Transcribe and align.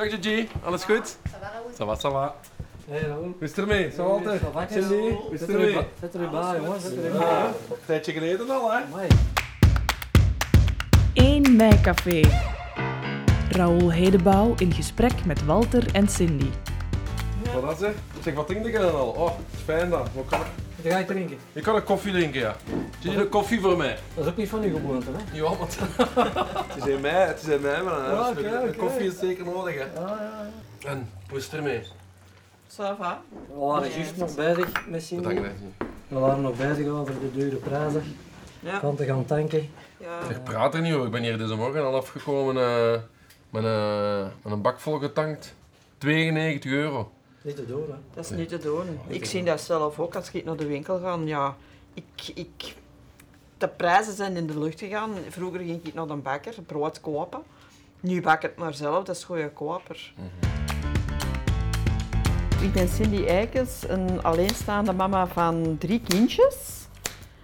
Dag 0.00 0.10
Gigi, 0.10 0.48
alles 0.64 0.84
goed? 0.84 1.06
Ça 1.78 1.84
va, 1.84 1.94
ça 1.96 2.08
va. 2.10 2.34
Hey 2.90 3.02
Raoul. 3.02 3.22
Hoe 3.22 3.34
is 3.40 3.50
het 3.50 3.58
ermee? 3.58 3.90
Zo 3.92 4.02
altijd? 4.08 4.40
Zo 4.40 4.50
wakker. 4.52 4.82
Cindy, 4.82 4.94
hoe 5.14 5.34
is 5.34 5.40
het 5.40 5.40
Zet 5.40 5.48
er 5.48 5.54
ermee? 5.54 5.72
bij- 5.74 5.86
Zet 6.00 6.14
er 6.14 6.30
bij, 6.30 6.60
jongen. 6.60 6.80
Zet 6.80 6.90
er 6.96 7.10
bij. 7.10 7.20
Ja, 7.20 7.44
een 7.46 7.76
tijdje 7.86 8.12
geleden 8.12 8.50
al, 8.50 8.72
hè? 8.72 8.78
Amai. 8.84 9.06
1 11.14 11.56
Mei 11.56 11.80
Café. 11.80 12.20
Raoul 13.50 13.90
Hedebouw 13.90 14.54
in 14.58 14.72
gesprek 14.72 15.24
met 15.24 15.44
Walter 15.44 15.94
en 15.94 16.08
Cindy. 16.08 16.50
Wat 17.62 17.80
is 17.80 17.86
het? 17.86 17.96
Zeg, 18.22 18.34
wat 18.34 18.46
drink 18.46 18.66
je 18.66 18.72
dan 18.72 18.94
al? 18.94 19.08
Oh, 19.08 19.30
fijn 19.64 19.90
dan. 19.90 20.06
Wat 20.14 20.24
kan 20.28 20.40
ik? 20.40 20.46
Wat 20.82 20.92
ga 20.92 20.98
je 20.98 21.04
drinken? 21.04 21.36
Ik 21.52 21.62
kan 21.62 21.74
een 21.76 21.84
koffie 21.84 22.12
drinken, 22.12 22.40
ja. 22.40 22.56
Gigi, 23.00 23.16
een 23.16 23.28
koffie 23.28 23.60
voor 23.60 23.76
mij. 23.76 23.98
Dat 24.14 24.24
is 24.24 24.30
ook 24.30 24.36
niet 24.36 24.48
van 24.48 24.62
uw 24.62 24.76
gewoonte, 24.76 25.06
hè? 25.10 25.36
Ja, 25.36 25.42
want 25.42 25.78
het 26.68 26.76
is 26.84 26.86
in 26.86 27.00
mei, 27.00 27.14
het 27.26 27.42
is 27.42 27.48
in 27.48 27.60
mei, 27.60 27.82
maar 27.82 28.10
Ja, 28.12 28.28
oké. 28.30 28.74
koffie 28.76 29.06
is 29.06 29.18
zeker 29.18 29.44
nodig, 29.44 29.74
hè. 29.74 29.80
Ja, 30.00 30.06
ja, 30.06 30.48
ja. 30.78 30.88
En, 30.88 31.08
hoe 31.28 31.38
is 31.38 31.44
het 31.44 31.54
ermee? 31.54 31.82
Ça 32.76 32.96
va. 32.98 33.22
We 33.48 33.58
waren 33.58 33.90
juist 33.90 34.16
nog 34.16 34.34
bezig 34.34 34.88
met 34.88 35.02
Cindy. 35.02 35.28
Bedankt. 35.28 35.60
We 36.08 36.18
waren 36.18 36.40
nog 36.42 36.56
bezig 36.56 36.86
over 36.88 37.14
de 37.20 37.30
dure 37.32 37.56
prijzen. 37.56 38.16
Ja. 38.60 38.80
Van 38.80 38.96
te 38.96 39.04
gaan 39.04 39.24
tanken. 39.24 39.68
ja. 39.96 40.18
Ik 40.30 40.44
praat 40.44 40.74
er 40.74 40.80
niet 40.80 40.92
over. 40.92 41.06
Ik 41.06 41.12
ben 41.12 41.22
hier 41.22 41.38
deze 41.38 41.54
morgen 41.54 41.84
al 41.84 41.94
afgekomen 41.96 42.56
eh, 42.56 43.00
met, 43.50 43.64
een, 43.64 44.22
met 44.42 44.52
een 44.52 44.60
bak 44.62 44.80
vol 44.80 44.98
getankt. 44.98 45.54
92 45.98 46.70
euro. 46.70 47.10
Niet 47.42 47.56
te 47.56 47.66
doen, 47.66 47.84
hè? 47.88 47.94
Dat 48.14 48.24
is 48.24 48.30
niet 48.30 48.48
te 48.48 48.58
doen. 48.58 48.98
Ik 49.06 49.24
zie 49.24 49.42
dat 49.42 49.60
zelf 49.60 49.98
ook 49.98 50.14
als 50.14 50.30
ik 50.30 50.44
naar 50.44 50.56
de 50.56 50.66
winkel 50.66 50.98
ga. 50.98 51.18
Ja, 51.24 51.56
ik, 51.94 52.30
ik, 52.34 52.74
de 53.60 53.68
prijzen 53.68 54.12
zijn 54.12 54.36
in 54.36 54.46
de 54.46 54.58
lucht 54.58 54.78
gegaan. 54.78 55.10
Vroeger 55.28 55.60
ging 55.60 55.84
ik 55.84 55.94
naar 55.94 56.06
de 56.06 56.14
bakker 56.14 56.62
brood 56.66 57.00
kopen. 57.00 57.42
Nu 58.00 58.20
bak 58.20 58.36
ik 58.36 58.42
het 58.42 58.56
maar 58.56 58.74
zelf, 58.74 59.04
dat 59.04 59.16
is 59.16 59.24
goedkoper. 59.24 60.12
Ik 62.62 62.72
ben 62.72 62.88
Cindy 62.88 63.24
Eikens, 63.24 63.88
een 63.88 64.22
alleenstaande 64.22 64.92
mama 64.92 65.26
van 65.26 65.76
drie 65.78 66.00
kindjes. 66.00 66.86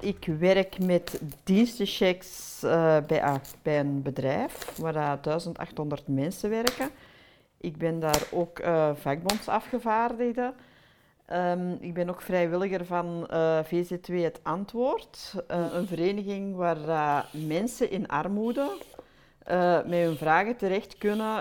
Ik 0.00 0.26
werk 0.38 0.78
met 0.78 1.20
dienstenchecks 1.44 2.62
eh, 2.62 2.96
bij, 3.06 3.40
bij 3.62 3.80
een 3.80 4.02
bedrijf 4.02 4.72
waar 4.78 4.92
dat 4.92 5.24
1800 5.24 6.08
mensen 6.08 6.50
werken. 6.50 6.90
Ik 7.60 7.76
ben 7.76 8.00
daar 8.00 8.22
ook 8.30 8.58
eh 8.58 8.90
vakbondsafgevaardigde. 8.94 10.52
Ehm, 11.26 11.72
ik 11.80 11.94
ben 11.94 12.08
ook 12.08 12.20
vrijwilliger 12.22 12.86
van 12.86 13.26
eh, 13.28 13.58
VZ2 13.64 14.14
Het 14.14 14.40
Antwoord, 14.42 15.34
eh, 15.48 15.66
een 15.72 15.86
vereniging 15.86 16.56
waar 16.56 16.88
eh, 16.88 17.18
mensen 17.46 17.90
in 17.90 18.08
armoede 18.08 18.70
met 19.86 19.98
hun 19.98 20.16
vragen 20.16 20.56
terecht 20.56 20.98
kunnen. 20.98 21.38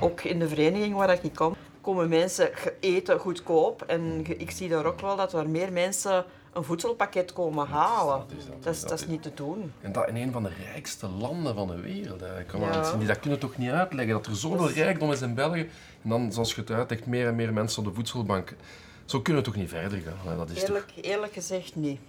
Ook 0.00 0.20
in 0.20 0.38
de 0.38 0.48
vereniging 0.48 0.94
waar 0.94 1.18
ik 1.22 1.34
kom, 1.34 1.56
komen 1.80 2.08
mensen 2.08 2.50
eten 2.80 3.18
goedkoop. 3.18 3.82
En 3.82 4.24
ik 4.40 4.50
zie 4.50 4.68
daar 4.68 4.84
ook 4.84 5.00
wel 5.00 5.16
dat 5.16 5.32
er 5.32 5.48
meer 5.48 5.72
mensen 5.72 6.24
een 6.56 6.64
voedselpakket 6.64 7.32
komen 7.32 7.66
halen. 7.66 8.18
dat 8.28 8.38
is 8.38 8.46
dat, 8.46 8.62
Dat 8.62 8.74
is, 8.74 8.80
dat 8.80 8.88
dat 8.90 8.98
is 8.98 9.04
is- 9.04 9.10
niet 9.10 9.22
te 9.22 9.30
doen. 9.34 9.72
En 9.80 9.92
dat 9.92 10.08
in 10.08 10.16
een 10.16 10.32
van 10.32 10.42
de 10.42 10.50
rijkste 10.72 11.08
landen 11.08 11.54
van 11.54 11.66
de 11.66 11.80
wereld. 11.80 12.20
Ja. 12.20 12.70
aan, 12.72 12.84
Cindy, 12.84 13.06
dat 13.06 13.20
kunnen 13.20 13.38
we 13.38 13.46
toch 13.46 13.56
niet 13.56 13.70
uitleggen? 13.70 14.14
Dat 14.14 14.26
er 14.26 14.36
zoveel 14.36 14.70
rijkdom 14.70 15.12
is 15.12 15.20
in 15.20 15.34
België. 15.34 15.68
En 16.02 16.08
dan, 16.08 16.32
zoals 16.32 16.54
je 16.54 16.60
het 16.60 16.70
uitlegt, 16.70 17.06
meer 17.06 17.26
en 17.26 17.34
meer 17.34 17.52
mensen 17.52 17.78
op 17.82 17.88
de 17.88 17.94
voedselbank. 17.94 18.54
Zo 19.04 19.20
kunnen 19.20 19.42
we 19.42 19.48
toch 19.50 19.58
niet 19.60 19.68
verder 19.68 19.98
gaan? 20.00 20.30
hè. 20.32 20.36
Dat 20.36 20.50
is 20.50 20.54
toch... 20.60 20.68
Eerlijk, 20.68 20.92
eerlijk 21.00 21.32
gezegd 21.32 21.76
niet. 21.76 22.00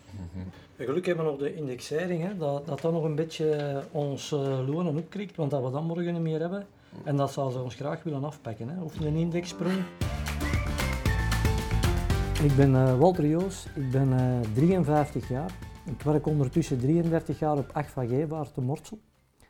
En 0.75 0.85
geluk 0.85 1.05
hebben 1.05 1.25
we 1.25 1.31
nog 1.31 1.39
de 1.39 1.55
indexering, 1.55 2.23
hè? 2.23 2.37
Dat, 2.37 2.67
dat 2.67 2.81
dat 2.81 2.91
nog 2.91 3.03
een 3.03 3.15
beetje 3.15 3.81
ons 3.91 4.31
eh, 4.31 4.39
lonen 4.69 4.97
opkrikt, 4.97 5.35
want 5.35 5.51
dat 5.51 5.63
we 5.63 5.71
dat 5.71 5.83
morgen 5.83 6.13
niet 6.13 6.21
meer 6.21 6.39
hebben. 6.39 6.67
En 7.03 7.15
dat 7.15 7.31
zou 7.31 7.51
ze 7.51 7.59
ons 7.59 7.75
graag 7.75 8.03
willen 8.03 8.23
afpakken, 8.23 8.69
hè? 8.69 8.81
Of 8.81 8.99
een 8.99 9.15
indexsprong. 9.15 9.77
Ik 12.43 12.55
ben 12.55 12.75
eh, 12.75 12.99
Walter 12.99 13.27
Joos, 13.27 13.67
ik 13.75 13.91
ben 13.91 14.13
eh, 14.13 14.39
53 14.53 15.29
jaar. 15.29 15.51
Ik 15.85 16.01
werk 16.01 16.27
ondertussen 16.27 16.79
33 16.79 17.39
jaar 17.39 17.57
op 17.57 17.69
8 17.73 17.91
van 17.91 18.07
Gevaar 18.07 18.51
te 18.51 18.61
Mortsel. 18.61 18.99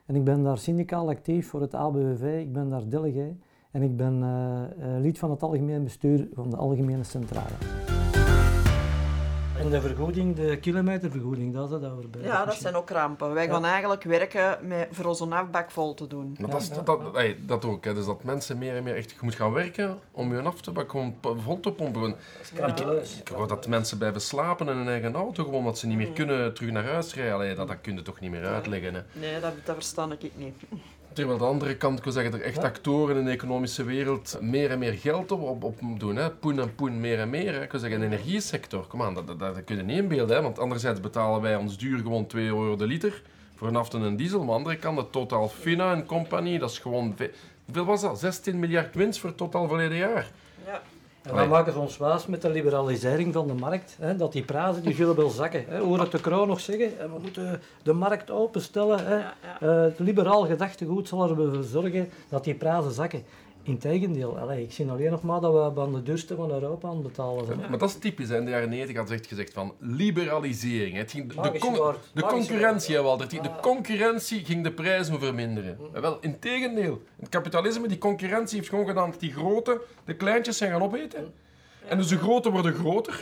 En 0.06 0.16
ik 0.16 0.24
ben 0.24 0.44
daar 0.44 0.58
syndicaal 0.58 1.10
actief 1.10 1.48
voor 1.48 1.62
het 1.62 1.76
ABVV, 1.76 2.40
ik 2.42 2.54
ben 2.54 2.70
daar 2.70 2.90
delegé. 2.90 3.36
En 3.72 3.82
ik 3.82 3.98
ben 3.98 4.24
eh, 4.24 4.96
eh, 4.96 5.02
lid 5.02 5.20
van 5.20 5.32
het 5.32 5.44
algemeen 5.44 5.84
bestuur 5.84 6.28
van 6.34 6.50
de 6.50 6.56
Algemene 6.56 7.04
Centrale. 7.04 7.87
En 9.60 9.70
de 9.70 9.82
vergoeding, 9.82 10.36
de 10.36 10.58
kilometervergoeding, 10.58 11.54
dat 11.54 11.66
is 11.68 11.72
het 11.74 11.92
overbij. 11.92 12.22
Ja, 12.22 12.46
dat 12.46 12.56
zijn 12.56 12.76
ook 12.76 12.90
rampen. 12.90 13.34
Wij 13.34 13.48
gaan 13.48 13.66
eigenlijk 13.66 14.04
werken 14.04 14.58
met, 14.68 14.88
voor 14.92 15.06
onze 15.06 15.26
afbak 15.26 15.72
vol 15.72 15.94
te 15.94 16.08
doen. 16.08 16.36
Maar 16.40 16.50
dat, 16.50 16.62
is, 16.62 16.70
dat, 16.70 17.00
hey, 17.14 17.38
dat 17.46 17.66
ook, 17.66 17.86
hè. 17.86 17.94
dus 17.94 18.06
dat 18.06 18.24
mensen 18.24 18.58
meer 18.58 18.76
en 18.76 18.84
meer 18.84 18.96
echt... 18.96 19.10
Je 19.12 19.18
moet 19.22 19.36
gaan 19.36 19.52
werken 19.52 20.00
om 20.12 20.36
je 20.36 20.42
af 20.42 20.62
te 20.62 20.72
bakken, 20.72 20.92
gewoon 20.92 21.20
p- 21.20 21.42
vol 21.44 21.60
te 21.60 21.72
pompen. 21.72 22.16
Krakeloos. 22.54 23.20
Ik 23.20 23.28
hoor 23.28 23.48
dat 23.48 23.68
mensen 23.68 23.98
blijven 23.98 24.22
slapen 24.22 24.68
in 24.68 24.78
hun 24.78 24.88
eigen 24.88 25.16
auto, 25.16 25.44
gewoon 25.44 25.60
omdat 25.60 25.78
ze 25.78 25.88
niet 25.88 25.98
meer 25.98 26.12
kunnen 26.12 26.54
terug 26.54 26.72
naar 26.72 26.86
huis 26.86 27.16
rijden. 27.16 27.34
Allee, 27.34 27.56
dat, 27.56 27.68
dat 27.68 27.82
kun 27.82 27.96
je 27.96 28.02
toch 28.02 28.20
niet 28.20 28.32
meer 28.32 28.46
uitleggen. 28.46 28.94
Hè. 28.94 29.02
Nee, 29.12 29.40
dat, 29.40 29.54
dat 29.64 29.76
versta 29.76 30.08
ik 30.20 30.32
niet. 30.36 30.56
Terwijl 31.18 31.38
aan 31.38 31.46
de 31.46 31.52
andere 31.54 31.78
kant, 31.78 31.98
ik 31.98 32.04
wil 32.04 32.14
zeggen, 32.14 32.34
er 32.34 32.42
echt 32.42 32.58
actoren 32.64 33.18
in 33.18 33.26
de 33.26 33.32
economische 33.32 33.84
wereld 33.84 34.38
meer 34.42 34.72
en 34.72 34.80
meer 34.80 34.94
geld 34.94 35.32
op, 35.32 35.42
op, 35.42 35.64
op 35.64 36.00
doen. 36.00 36.16
Hè. 36.16 36.30
Poen 36.32 36.60
en 36.60 36.76
poen, 36.76 37.00
meer 37.00 37.20
en 37.20 37.30
meer. 37.30 37.54
Hè. 37.54 37.64
Ik 37.64 37.72
wil 37.72 37.80
zeggen, 37.80 38.00
de 38.00 38.06
energiesector, 38.06 38.88
kom 38.88 39.02
aan, 39.02 39.14
dat, 39.14 39.28
dat, 39.28 39.40
dat 39.40 39.64
kun 39.64 39.78
je 39.78 39.84
niet 39.84 39.98
inbeelden. 39.98 40.36
Hè. 40.36 40.42
Want 40.42 40.60
anderzijds 40.60 41.00
betalen 41.00 41.42
wij 41.42 41.56
ons 41.56 41.78
duur 41.78 41.98
gewoon 41.98 42.26
2 42.28 42.46
euro 42.46 42.76
de 42.76 42.86
liter 42.88 43.22
voor 43.56 43.68
een 43.68 44.04
en 44.04 44.16
diesel. 44.16 44.40
Maar 44.44 44.48
aan 44.48 44.64
de 44.64 44.70
andere 44.70 44.76
kant, 44.78 44.98
de 44.98 45.10
Total 45.10 45.50
Fina 45.50 45.94
en 45.94 46.06
compagnie, 46.06 46.60
dat 46.60 46.70
is 46.70 46.80
gewoon... 46.80 47.14
ve- 47.16 47.32
Hoeveel 47.66 47.86
was 47.86 48.02
dat? 48.02 48.20
16 48.20 48.60
miljard 48.60 48.96
winst 48.96 49.20
voor 49.20 49.30
het 49.30 49.38
totaal 49.38 49.68
verleden 49.68 49.98
jaar. 49.98 50.32
Ja. 50.66 50.82
En 51.28 51.36
dan 51.36 51.50
maken 51.50 51.74
ze 51.74 51.80
ons 51.80 51.98
waas 51.98 52.26
met 52.26 52.42
de 52.42 52.50
liberalisering 52.50 53.34
van 53.34 53.48
de 53.48 53.54
markt, 53.54 53.96
hè, 54.00 54.16
dat 54.16 54.32
die 54.32 54.44
prijzen 54.44 54.84
die 54.84 54.96
zullen 54.96 55.16
wel 55.16 55.30
zakken. 55.30 55.66
Hè. 55.68 55.80
Hoor 55.80 56.00
het 56.00 56.12
de 56.12 56.22
kroon 56.22 56.48
nog 56.48 56.60
zeggen, 56.60 56.92
hè, 56.98 57.10
we 57.10 57.20
moeten 57.22 57.62
de 57.84 57.94
markt 57.94 58.32
openstellen. 58.32 59.06
Hè. 59.06 59.16
Ja, 59.16 59.34
ja. 59.60 59.68
Eh, 59.68 59.82
het 59.82 60.00
liberaal 60.00 60.46
gedachtegoed 60.46 61.08
zal 61.08 61.30
ervoor 61.30 61.64
zorgen 61.64 62.10
dat 62.30 62.44
die 62.44 62.54
prijzen 62.54 62.92
zakken. 62.92 63.24
Integendeel, 63.68 64.38
allee, 64.40 64.64
ik 64.64 64.72
zie 64.72 64.90
alleen 64.90 65.12
nog 65.12 65.22
maar 65.24 65.42
dat 65.42 65.74
we 65.76 65.82
aan 65.82 65.94
de 65.94 66.04
duurste 66.04 66.36
van 66.36 66.52
Europa 66.52 66.88
aan 66.88 66.94
het 66.94 67.04
betalen 67.04 67.46
zijn. 67.46 67.60
Maar 67.70 67.78
dat 67.78 67.90
is 67.90 67.96
typisch. 67.98 68.30
Hè. 68.30 68.38
In 68.38 68.46
de 68.46 68.52
jaren 68.52 68.70
90 68.70 68.96
had 68.98 69.08
ze 69.08 69.14
echt 69.14 69.28
gezegd 69.28 69.54
van 69.54 69.74
liberalisering. 69.80 70.96
Het 70.98 71.12
ging, 71.12 71.30
de, 71.30 71.36
Magisch 71.36 71.60
con- 71.62 71.76
woord, 71.76 71.98
de 72.14 72.22
magisch 72.22 72.38
concurrentie, 72.48 72.96
hè, 72.96 73.02
Walter. 73.02 73.30
De 73.30 73.50
Ah. 73.50 73.60
concurrentie 73.62 74.46
ging 74.46 74.64
de 74.64 74.72
prijzen 74.72 75.20
verminderen. 75.20 75.78
Wel, 75.94 76.18
in 76.22 76.40
tegendeel. 76.40 77.02
Het 77.20 77.30
kapitalisme, 77.30 77.88
die 77.88 77.98
concurrentie 77.98 78.58
heeft 78.58 78.70
gewoon 78.70 78.88
gedaan 78.88 79.12
dat 79.12 79.20
die 79.20 79.32
grote 79.34 79.82
de 80.06 80.16
kleintjes 80.16 80.58
zijn 80.58 80.72
gaan 80.72 80.82
opeten. 80.82 81.34
En 81.88 81.98
dus 81.98 82.08
de 82.08 82.18
grote 82.18 82.52
worden 82.52 82.74
groter. 82.74 83.20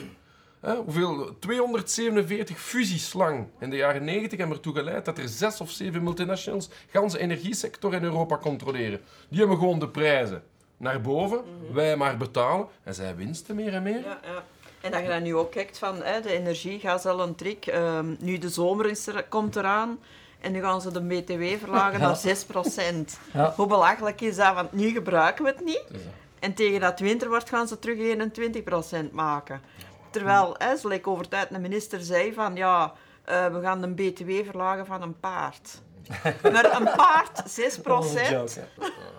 Hè, 0.66 0.76
hoeveel? 0.76 1.36
247 1.40 2.60
fusies 2.60 3.14
lang 3.14 3.48
in 3.60 3.70
de 3.70 3.76
jaren 3.76 4.04
90 4.04 4.38
hebben 4.38 4.58
ertoe 4.58 4.76
geleid 4.76 5.06
dat 5.06 5.18
er 5.18 5.28
zes 5.28 5.62
of 5.62 5.72
zeven 5.72 6.04
multinationals 6.04 6.70
ganse 6.92 7.20
energiesector 7.20 7.94
in 7.94 8.04
Europa 8.04 8.38
controleren. 8.38 9.02
Die 9.30 9.40
hebben 9.40 9.58
gewoon 9.58 9.80
de 9.80 9.90
prijzen 9.90 10.44
naar 10.78 11.02
boven, 11.02 11.42
wij 11.74 11.96
maar 11.96 12.18
betalen 12.18 12.68
en 12.84 12.94
zij 12.94 13.16
winsten 13.16 13.56
meer 13.56 13.74
en 13.74 13.84
meer. 13.84 14.00
Ja, 14.00 14.20
ja. 14.24 14.44
En 14.82 14.92
dat 14.92 15.02
je 15.02 15.08
dan 15.08 15.24
nu 15.24 15.36
ook 15.36 15.52
kijkt 15.52 15.78
van 15.78 16.04
hè, 16.04 16.22
de 16.22 16.32
energie, 16.32 16.80
gaat 16.80 17.06
al 17.06 17.22
een 17.22 17.36
trick. 17.36 17.66
Ehm, 17.66 18.16
nu 18.20 18.38
de 18.38 18.50
zomer 18.50 18.86
is 18.86 19.08
er, 19.08 19.24
komt 19.24 19.56
eraan 19.56 20.00
en 20.42 20.52
nu 20.52 20.62
gaan 20.62 20.82
ze 20.82 20.92
de 20.92 21.02
BTW 21.02 21.60
verlagen 21.60 22.00
naar 22.00 22.18
6%. 22.18 23.20
Ja. 23.34 23.54
Hoe 23.56 23.68
belachelijk 23.68 24.22
is 24.22 24.36
dat? 24.36 24.54
Want 24.54 24.72
nu 24.72 24.90
gebruiken 24.90 25.44
we 25.44 25.50
het 25.50 25.66
niet. 25.66 25.84
En 26.40 26.54
tegen 26.54 26.80
dat 26.80 27.00
winter 27.00 27.30
wordt 27.30 27.50
gaan 27.50 27.68
ze 27.68 27.80
terug 27.80 27.98
21% 29.08 29.12
maken. 29.12 29.62
Terwijl, 30.16 30.56
hè, 30.58 30.78
zoals 30.78 30.96
ik 30.96 31.08
over 31.08 31.28
tijd 31.28 31.52
een 31.54 31.62
minister 31.62 32.00
zei 32.02 32.34
van 32.34 32.56
ja, 32.56 32.94
eh, 33.24 33.46
we 33.48 33.62
gaan 33.62 33.82
de 33.82 33.88
BTW 33.88 34.32
verlagen 34.46 34.86
van 34.86 35.02
een 35.02 35.20
paard. 35.20 35.82
Maar 36.52 36.76
een 36.80 36.90
paard, 36.96 37.44
6%. 37.44 37.80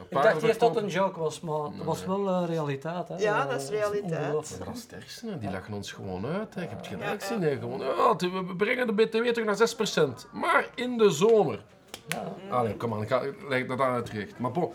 Ik 0.08 0.22
dacht 0.22 0.42
eerst 0.42 0.60
dat 0.60 0.74
het 0.74 0.84
een 0.84 0.90
joke 0.90 1.18
was, 1.20 1.40
maar 1.40 1.60
het 1.62 1.84
was 1.84 2.04
wel 2.06 2.28
eh, 2.28 2.42
realiteit. 2.48 3.08
Hè. 3.08 3.16
Ja, 3.16 3.46
dat 3.46 3.60
is 3.62 3.68
realiteit. 3.68 4.32
Dat 4.32 4.74
is 4.74 4.82
het 4.82 4.92
ergste, 4.92 5.26
hè. 5.26 5.38
die 5.38 5.50
lachen 5.50 5.74
ons 5.74 5.92
gewoon 5.92 6.26
uit. 6.26 6.54
Hè. 6.54 6.60
Je 6.62 6.68
hebt 6.68 6.86
het 6.88 6.96
gelijk 7.00 7.22
zien. 7.22 7.42
hè. 7.42 7.56
Gewoon, 7.58 7.80
het- 7.80 8.20
we 8.20 8.54
brengen 8.56 8.86
de 8.86 8.92
BTW 8.92 9.24
terug 9.26 9.44
naar 9.44 9.56
6%. 9.56 10.26
Maar 10.32 10.66
in 10.74 10.98
de 10.98 11.10
zomer. 11.10 11.62
Ja. 12.08 12.22
Allee, 12.50 12.76
kom 12.76 12.92
aan, 12.94 13.02
ik 13.02 13.08
ga, 13.08 13.22
leg 13.48 13.66
dat 13.66 13.80
aan 13.80 13.92
uitgelegd. 13.94 14.38
Maar 14.38 14.50
bon, 14.52 14.72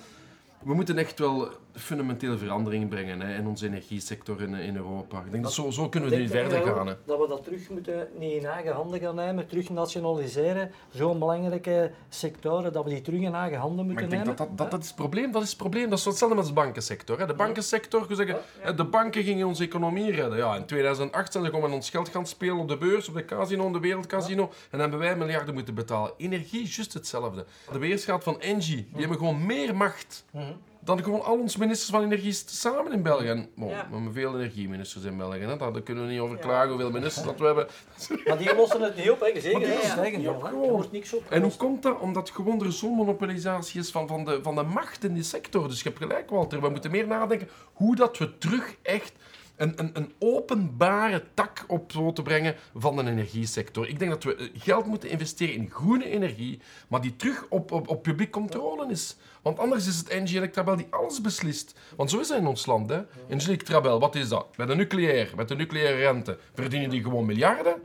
we 0.60 0.74
moeten 0.74 0.98
echt 0.98 1.20
wel 1.20 1.48
fundamentele 1.74 2.38
verandering 2.38 2.90
brengen 2.90 3.22
hè, 3.22 3.36
in 3.38 3.48
onze 3.48 3.66
energiesector 3.66 4.42
in, 4.42 4.54
in 4.54 4.76
Europa. 4.76 5.20
Ik 5.26 5.32
denk 5.32 5.44
dat 5.44 5.54
zo, 5.54 5.70
zo 5.70 5.90
kunnen 5.90 6.10
we 6.10 6.16
nu 6.16 6.28
verder 6.28 6.62
gaan. 6.62 6.88
Hè. 6.88 6.94
Dat 7.06 7.20
we 7.20 7.28
dat 7.28 7.44
terug 7.44 7.70
moeten, 7.70 8.08
niet 8.20 8.32
in 8.32 8.46
eigen 8.46 8.74
handen 8.74 9.00
gaan 9.00 9.16
nemen, 9.16 9.48
terug 9.48 9.70
nationaliseren. 9.70 10.72
Zo'n 10.90 11.20
belangrijke 11.20 11.92
sectoren, 12.10 12.74
dat 12.74 12.84
we 12.84 12.90
die 12.90 13.02
terug 13.02 13.20
in 13.22 13.34
eigen 13.34 13.60
handen 13.60 13.76
Maar 13.76 13.86
moeten 13.86 14.04
ik 14.04 14.10
denk 14.10 14.22
nemen. 14.24 14.38
dat 14.38 14.58
dat, 14.58 14.72
dat, 14.72 14.82
is 14.82 14.88
het 14.88 14.96
probleem. 14.96 15.32
Dat 15.32 15.42
is 15.42 15.50
het 15.50 15.58
probleem. 15.58 15.90
Dat 15.90 16.00
is 16.00 16.06
hetzelfde 16.06 16.36
met 16.36 16.46
de 16.46 16.54
bankensector. 16.54 17.20
Hè. 17.20 17.26
De 17.26 17.34
bankensector, 17.34 18.06
zeggen, 18.10 18.38
de 18.76 18.86
banken 18.86 19.24
gingen 19.24 19.48
onze 19.48 19.64
economie 19.64 20.12
redden. 20.12 20.38
Ja, 20.38 20.56
in 20.56 20.66
2008 20.66 21.32
zijn 21.32 21.44
ze 21.44 21.50
gewoon 21.50 21.66
met 21.66 21.76
ons 21.76 21.90
geld 21.90 22.10
gaan 22.10 22.26
spelen 22.28 22.58
op 22.58 22.68
de 22.68 22.78
beurs, 22.78 23.08
op 23.08 23.14
de 23.16 23.26
casino, 23.26 23.66
op 23.66 23.74
de 23.74 23.80
wereldcasino. 23.80 24.52
En 24.70 24.80
hebben 24.80 25.00
wij 25.00 25.16
miljarden 25.16 25.54
moeten 25.54 25.74
betalen. 25.74 26.12
Energie 26.18 26.62
is 26.62 26.76
juist 26.76 26.94
hetzelfde. 26.94 27.46
De 27.72 27.80
weerschaat 27.80 28.24
van 28.24 28.42
Engie, 28.42 28.88
die 28.92 29.00
hebben 29.00 29.18
gewoon 29.18 29.46
meer 29.46 29.76
macht 29.76 30.26
Mhm. 30.32 30.52
Dan 30.84 31.04
gewoon 31.04 31.24
al 31.24 31.40
onze 31.40 31.60
ministers 31.60 31.90
van 31.90 32.04
energie 32.04 32.34
samen 32.46 32.92
in 32.92 33.04
België. 33.04 33.28
En, 33.28 33.50
bon, 33.56 33.70
Ja. 33.70 33.88
We 33.90 33.94
hebben 33.96 34.14
veel 34.14 34.36
energieministers 34.36 35.04
in 35.04 35.18
België. 35.18 35.40
Hè. 35.40 35.58
Daar 35.58 35.82
kunnen 35.82 36.06
we 36.06 36.12
niet 36.12 36.20
over 36.20 36.38
klagen 36.38 36.70
hoeveel 36.70 36.92
ministers 36.92 37.26
dat 37.26 37.40
we 37.40 37.46
hebben. 37.46 37.68
Maar 38.26 38.38
die 38.38 38.56
lossen 38.56 38.82
het 38.82 38.96
niet 38.96 39.12
op, 39.12 39.20
hè. 39.20 39.40
zeker. 39.40 39.52
Maar 39.52 39.60
die 39.62 39.70
hè. 39.70 39.76
lossen 39.76 39.96
Dat 39.96 40.06
is 40.06 40.12
het 40.12 40.18
niet 40.18 40.28
op, 40.28 40.42
hè. 40.42 40.48
Er 40.48 40.54
gewoon. 40.54 40.70
wordt 40.70 40.92
niks 40.92 41.14
op. 41.14 41.24
En 41.30 41.42
hoe 41.42 41.56
komt 41.56 41.84
dat? 41.84 42.00
Omdat 42.00 42.30
gewoon 42.30 42.66
er 42.66 42.72
zo'n 42.72 42.96
monopolisatie 42.96 43.80
is 43.80 43.92
van, 43.92 44.08
van, 44.08 44.26
de, 44.26 44.40
van 44.42 44.56
de 44.56 44.64
macht 44.64 45.04
in 45.04 45.14
die 45.14 45.24
sector. 45.24 45.68
Dus 45.68 45.78
je 45.82 45.90
hebt 45.90 46.02
gelijk, 46.02 46.30
Walter. 46.30 46.62
We 46.62 46.70
moeten 46.70 46.92
meer 46.92 47.08
nadenken 47.08 47.50
hoe 47.74 47.96
dat 47.96 48.18
we 48.18 48.38
terug 48.38 48.76
echt 48.82 49.14
een, 49.62 49.74
een, 49.76 49.90
een 49.94 50.12
openbare 50.20 51.24
tak 51.34 51.64
op 51.68 51.94
moeten 51.94 52.24
brengen 52.24 52.56
van 52.76 52.96
de 52.96 53.04
energiesector. 53.04 53.88
Ik 53.88 54.00
denk 54.00 54.12
dat 54.12 54.24
we 54.24 54.36
eh, 54.36 54.48
geld 54.54 54.86
moeten 54.86 55.10
investeren 55.10 55.56
in 55.56 55.70
groene 55.70 56.10
energie, 56.10 56.60
maar 56.88 57.02
die 57.02 57.16
terug 57.16 57.46
op, 57.50 57.72
op, 57.72 58.04
publiek 58.04 58.32
controle 58.32 58.92
is. 58.92 59.16
Want 59.42 59.60
anders 59.60 59.88
is 59.88 59.98
het 59.98 60.08
Engie 60.08 60.38
Electrabel 60.38 60.76
die 60.76 60.88
alles 60.90 61.22
beslist. 61.22 61.80
Want 61.96 62.10
zo 62.10 62.20
is 62.20 62.30
het 62.30 62.38
in 62.38 62.48
ons 62.48 62.66
land. 62.66 62.90
Hè. 62.90 63.02
Engie 63.28 63.48
Electrabel, 63.48 64.00
wat 64.00 64.16
is 64.16 64.28
dat? 64.28 64.58
Met 64.58 64.68
de 64.68 64.76
nucleair, 64.76 65.34
met 65.36 65.48
de 65.48 65.56
nucleaire 65.56 65.98
rente, 65.98 66.38
verdienen 66.54 66.90
die 66.90 67.04
gewoon 67.04 67.26
miljarden. 67.26 67.82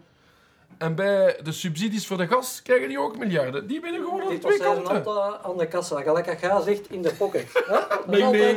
En 0.78 0.94
bij 0.94 1.38
de 1.42 1.52
subsidies 1.52 2.06
voor 2.06 2.16
de 2.16 2.26
gas 2.26 2.62
krijgen 2.62 2.88
die 2.88 3.00
ook 3.00 3.18
miljarden. 3.18 3.66
Die 3.66 3.80
winnen 3.80 4.00
gewoon 4.00 4.22
aan 4.22 4.38
twee 4.38 4.58
kanten. 4.58 5.44
aan 5.44 5.56
de 5.56 5.66
kassa, 5.68 6.00
gelijk 6.00 6.28
als 6.28 6.40
jij 6.40 6.60
zegt, 6.60 6.90
in 6.90 7.02
de 7.02 7.12
pocket. 7.18 7.64
nee. 8.06 8.22
hè. 8.22 8.54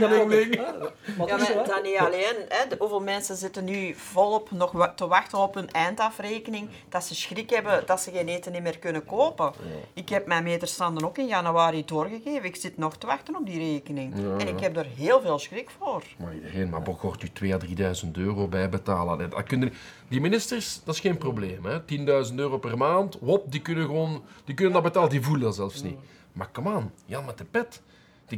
Maar 1.18 1.28
Ja, 1.28 1.38
maar 1.38 1.54
dat 1.68 1.84
niet 1.84 1.98
alleen. 1.98 2.36
Hè. 2.50 2.68
De, 2.70 2.76
hoeveel 2.80 3.02
mensen 3.02 3.36
zitten 3.36 3.64
nu 3.64 3.94
volop 3.96 4.52
nog 4.52 4.92
te 4.96 5.08
wachten 5.08 5.38
op 5.38 5.54
hun 5.54 5.72
eindafrekening, 5.72 6.70
dat 6.90 7.04
ze 7.04 7.16
schrik 7.16 7.50
hebben 7.50 7.84
dat 7.86 8.02
ze 8.02 8.12
geen 8.12 8.28
eten 8.28 8.52
niet 8.52 8.64
meer 8.64 8.80
kunnen 8.80 9.06
kopen. 9.06 9.54
Ik 9.94 10.10
heb 10.10 10.26
mijn 10.26 10.44
meterstanden 10.44 11.06
ook 11.06 11.18
in 11.18 11.28
januari 11.28 11.86
doorgegeven. 11.86 12.44
Ik 12.44 12.56
zit 12.56 12.78
nog 12.78 12.98
te 12.98 13.06
wachten 13.08 13.36
op 13.36 13.46
die 13.46 13.72
rekening. 13.74 14.14
En 14.38 14.48
ik 14.48 14.60
heb 14.60 14.78
er 14.78 14.86
heel 14.96 15.22
veel 15.22 15.40
schrik 15.40 15.70
voor. 15.80 16.04
Maar 16.18 16.34
iedereen, 16.34 16.70
maar 16.70 16.82
behoort 16.82 17.24
u 17.24 17.28
2.000 17.44 17.54
à 17.54 17.58
3.000 18.06 18.12
euro 18.12 18.48
bij 18.48 18.70
betalen. 18.70 19.30
Dat 19.30 19.44
kunnen, 19.44 19.74
die 20.08 20.22
ministers, 20.22 20.82
dat 20.84 20.96
is 20.96 21.02
geen 21.02 21.18
probleem. 21.18 21.66
hè. 21.66 21.80
10.000 21.82 22.09
euro 22.36 22.58
per 22.58 22.78
maand, 22.78 23.18
wop, 23.20 23.52
die 23.52 23.62
kunnen, 23.62 23.86
gewoon, 23.86 24.24
die 24.46 24.56
kunnen 24.56 24.74
dat 24.74 24.84
betalen, 24.84 25.10
die 25.10 25.22
voelen 25.22 25.44
dat 25.44 25.56
zelfs 25.56 25.84
niet. 25.84 25.98
Maar 26.32 26.50
come 26.52 26.76
on, 26.76 26.92
Jan 27.06 27.26
met 27.26 27.38
de 27.38 27.46
pet. 27.46 27.82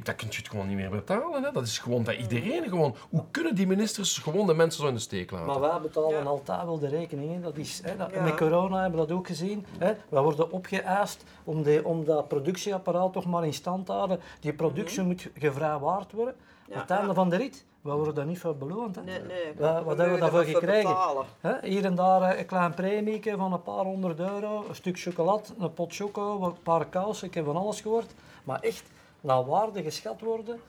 Dat 0.03 0.15
kun 0.15 0.27
je 0.29 0.37
het 0.37 0.49
gewoon 0.49 0.67
niet 0.67 0.75
meer 0.75 0.89
betalen. 0.89 1.43
Hè. 1.43 1.51
Dat 1.51 1.63
is 1.63 1.79
gewoon 1.79 2.03
dat 2.03 2.15
iedereen 2.15 2.63
gewoon... 2.69 2.95
Hoe 3.09 3.23
kunnen 3.31 3.55
die 3.55 3.67
ministers 3.67 4.17
gewoon 4.17 4.47
de 4.47 4.53
mensen 4.53 4.81
zo 4.81 4.87
in 4.87 4.93
de 4.93 4.99
steek 4.99 5.31
laten? 5.31 5.47
Maar 5.47 5.59
wij 5.59 5.79
betalen 5.81 6.09
Ja. 6.09 6.23
altijd 6.23 6.63
wel 6.63 6.79
de 6.79 6.87
rekeningen. 6.87 7.41
Dat 7.41 7.57
is, 7.57 7.81
hè, 7.83 7.97
dat, 7.97 8.11
Ja. 8.13 8.23
Met 8.23 8.35
corona 8.35 8.81
hebben 8.81 8.99
we 8.99 9.07
dat 9.07 9.17
ook 9.17 9.27
gezien. 9.27 9.65
Hè. 9.77 9.93
Wij 10.09 10.21
worden 10.21 10.51
opgeëist 10.51 11.23
om, 11.43 11.63
de, 11.63 11.81
om 11.83 12.05
dat 12.05 12.27
productieapparaat 12.27 13.13
toch 13.13 13.25
maar 13.25 13.45
in 13.45 13.53
stand 13.53 13.85
te 13.85 13.91
houden. 13.91 14.19
Die 14.39 14.53
productie 14.53 15.03
moet 15.03 15.29
gevrijwaard 15.37 16.11
worden. 16.11 16.35
Ja, 16.67 16.73
Aan 16.75 16.81
het 16.81 16.89
einde 16.91 17.07
ja. 17.07 17.13
van 17.13 17.29
de 17.29 17.35
rit, 17.35 17.65
wij 17.81 17.93
worden 17.95 18.15
daar 18.15 18.25
niet 18.25 18.39
voor 18.39 18.55
beloond. 18.55 18.95
Hè. 18.95 19.01
Nee, 19.01 19.21
nee. 19.21 19.53
Wat- 19.57 19.83
wat 19.83 19.95
We 19.95 20.01
hebben 20.01 20.13
we 20.13 20.19
daarvoor 20.19 20.43
gekregen? 20.43 20.95
Hè, 21.39 21.67
hier 21.67 21.85
en 21.85 21.95
daar 21.95 22.21
eh, 22.21 22.39
een 22.39 22.45
klein 22.45 22.73
premie 22.73 23.21
van 23.37 23.53
een 23.53 23.61
paar 23.61 23.83
honderd 23.85 24.19
euro, 24.19 24.65
een 24.69 24.75
stuk 24.75 24.99
chocolade, 24.99 25.43
een 25.59 25.73
pot 25.73 25.95
choco, 25.95 26.43
een 26.43 26.61
paar 26.63 26.85
kousen, 26.85 27.27
ik 27.27 27.33
heb 27.33 27.45
van 27.45 27.55
alles 27.57 27.81
gehoord. 27.81 28.13
Maar 28.43 28.59
echt 28.59 28.83
naar 29.21 29.45
waarde 29.45 29.83
geschat 29.83 30.21
worden, 30.21 30.59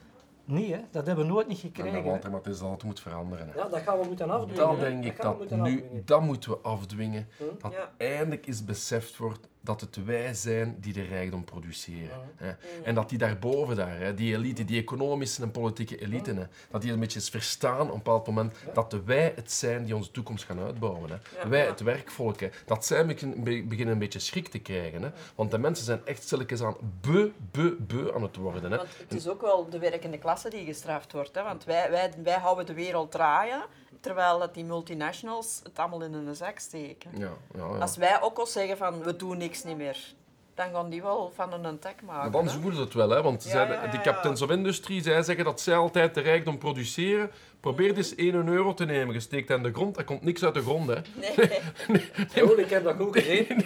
niet 0.45 0.71
hè. 0.71 0.79
Dat 0.91 1.05
hebben 1.05 1.25
we 1.25 1.31
nooit 1.31 1.47
niet 1.47 1.61
En 1.63 1.67
gekregen. 1.67 1.93
dat. 1.93 2.03
Walter, 2.03 2.29
maar 2.29 2.39
het 2.39 2.47
is 2.53 2.59
dat 2.59 2.69
het 2.71 2.83
moet 2.83 2.99
veranderen. 2.99 3.47
hè. 3.49 3.55
Ja, 3.59 3.67
dat 3.67 3.79
gaan 3.79 3.99
we 3.99 4.05
moeten 4.07 4.29
afdwingen. 4.29 4.55
Dan 4.65 4.75
hè. 4.75 4.81
denk 4.89 5.03
ik 5.05 5.17
we 5.17 5.23
dat 5.23 5.37
moeten 5.37 5.61
nu, 5.61 5.71
afdwingen. 5.81 6.05
dat 6.05 6.21
moeten 6.21 6.51
we 6.51 6.57
afdwingen. 6.61 7.27
Hm? 7.37 7.43
Dat 7.61 7.71
Ja. 7.71 7.91
eindelijk 7.97 8.47
is 8.47 8.65
beseft 8.65 9.17
wordt 9.17 9.47
dat 9.65 9.81
het 9.81 10.05
wij 10.05 10.33
zijn 10.33 10.77
die 10.79 10.93
de 10.93 11.01
rijkdom 11.03 11.43
produceren. 11.43 12.17
Hè. 12.35 12.51
En 12.83 12.95
dat 12.95 13.09
die 13.09 13.17
daarboven 13.17 13.75
daar, 13.75 13.97
hè, 13.99 14.13
die 14.13 14.33
elite, 14.35 14.65
die 14.65 14.81
economische 14.81 15.41
en 15.41 15.51
politieke 15.51 16.01
elite, 16.01 16.33
hè, 16.33 16.43
dat 16.71 16.81
die 16.81 16.91
een 16.91 16.99
beetje 16.99 17.21
verstaan 17.21 17.81
op 17.81 17.87
een 17.87 17.97
bepaald 17.97 18.27
moment 18.27 18.55
dat 18.73 18.91
de 18.91 19.03
wij 19.03 19.33
het 19.35 19.51
zijn 19.51 19.83
die 19.85 19.95
onze 19.95 20.11
toekomst 20.11 20.43
gaan 20.45 20.59
uitbouwen. 20.59 21.09
Hè. 21.11 21.49
Wij, 21.49 21.65
het 21.65 21.79
werkvolk, 21.81 22.39
hè, 22.39 22.49
dat 22.65 22.85
zij 22.85 23.05
begin- 23.05 23.43
be- 23.43 23.63
beginnen 23.67 23.93
een 23.93 23.99
beetje 23.99 24.19
schrik 24.19 24.47
te 24.47 24.59
krijgen. 24.59 25.01
Hè. 25.03 25.09
Want 25.35 25.51
de 25.51 25.57
mensen 25.57 25.85
zijn 25.85 26.05
echt 26.05 26.23
stilletjes 26.23 26.61
aan 26.61 26.75
beu, 27.01 27.29
beu, 27.51 27.75
beu 27.79 28.13
aan 28.15 28.21
het 28.23 28.35
worden. 28.35 28.71
Hè. 28.71 28.77
Want 28.77 28.89
het 28.97 29.13
is 29.13 29.27
ook 29.27 29.41
wel 29.41 29.69
de 29.69 29.79
werkende 29.79 30.17
klasse 30.17 30.49
die 30.49 30.65
gestraft 30.65 31.11
wordt. 31.11 31.35
Hè? 31.35 31.43
Want 31.43 31.63
wij, 31.63 31.89
wij, 31.91 32.11
wij 32.23 32.37
houden 32.39 32.65
de 32.65 32.73
wereld 32.73 33.11
draaien, 33.11 33.63
terwijl 34.03 34.39
dat 34.39 34.53
die 34.53 34.65
multinationals 34.65 35.59
het 35.63 35.79
allemaal 35.79 36.01
in 36.01 36.13
hun 36.13 36.35
zak 36.35 36.59
steken. 36.59 37.11
Ja, 37.17 37.31
ja, 37.55 37.67
ja. 37.67 37.77
Als 37.77 37.97
wij 37.97 38.21
ook 38.21 38.37
al 38.37 38.45
zeggen 38.45 38.77
van 38.77 39.03
we 39.03 39.15
doen 39.15 39.37
niks 39.37 39.63
niet 39.63 39.77
meer, 39.77 40.13
dan 40.55 40.65
gaan 40.73 40.89
die 40.89 41.01
wel 41.01 41.31
van 41.35 41.53
een 41.53 41.65
attack 41.65 42.01
maken. 42.01 42.21
Maar 42.21 42.31
dan 42.31 42.45
hè. 42.45 42.51
voelen 42.51 42.75
ze 42.75 42.81
het 42.81 42.93
wel, 42.93 43.09
hè? 43.09 43.21
want 43.21 43.43
Ja, 43.43 43.49
zij, 43.49 43.67
ja, 43.67 43.73
ja, 43.73 43.81
die 43.87 43.99
ja. 43.99 44.01
captains 44.01 44.41
of 44.41 44.49
industry 44.49 45.01
zij 45.01 45.23
zeggen 45.23 45.45
dat 45.45 45.61
zij 45.61 45.75
altijd 45.75 46.13
de 46.13 46.21
rijkdom 46.21 46.57
produceren. 46.57 47.31
Probeer 47.59 47.97
eens 47.97 48.15
1 48.15 48.47
euro 48.47 48.73
te 48.73 48.85
nemen, 48.85 49.13
je 49.13 49.19
steekt 49.19 49.51
aan 49.51 49.63
de 49.63 49.71
grond, 49.73 49.97
er 49.97 50.03
komt 50.03 50.21
niks 50.23 50.43
uit 50.43 50.53
de 50.53 50.61
grond. 50.61 50.87
Hè. 50.87 50.95
Nee, 51.13 52.43
Oh, 52.49 52.59
ik 52.59 52.69
heb 52.69 52.83
dat 52.83 52.95
goed 52.95 53.17
gezien. 53.19 53.65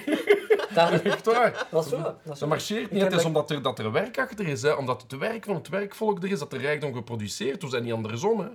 dat, 0.74 0.92
Echt 1.02 1.26
waar. 1.26 1.66
dat 1.72 1.84
is 1.86 1.92
zo. 1.92 2.16
Dat, 2.24 2.36
is 2.36 2.40
marcheert 2.46 2.92
niet. 2.92 3.02
Het 3.02 3.12
is 3.12 3.18
dat- 3.18 3.26
omdat 3.26 3.52
er, 3.52 3.62
dat 3.62 3.80
er 3.80 3.92
werk 3.92 4.18
achter 4.20 4.48
is. 4.48 4.62
Hè. 4.62 4.72
Omdat 4.74 5.02
het 5.02 5.18
werk 5.18 5.46
van 5.46 5.56
het 5.56 5.70
werkvolk 5.70 6.24
er 6.24 6.32
is, 6.32 6.40
dat 6.40 6.52
de 6.52 6.58
rijkdom 6.58 6.94
geproduceerd 6.94 7.62
wordt 7.62 7.76
en 7.76 7.84
niet 7.84 7.94
andersom. 7.94 8.40
Hè. 8.40 8.48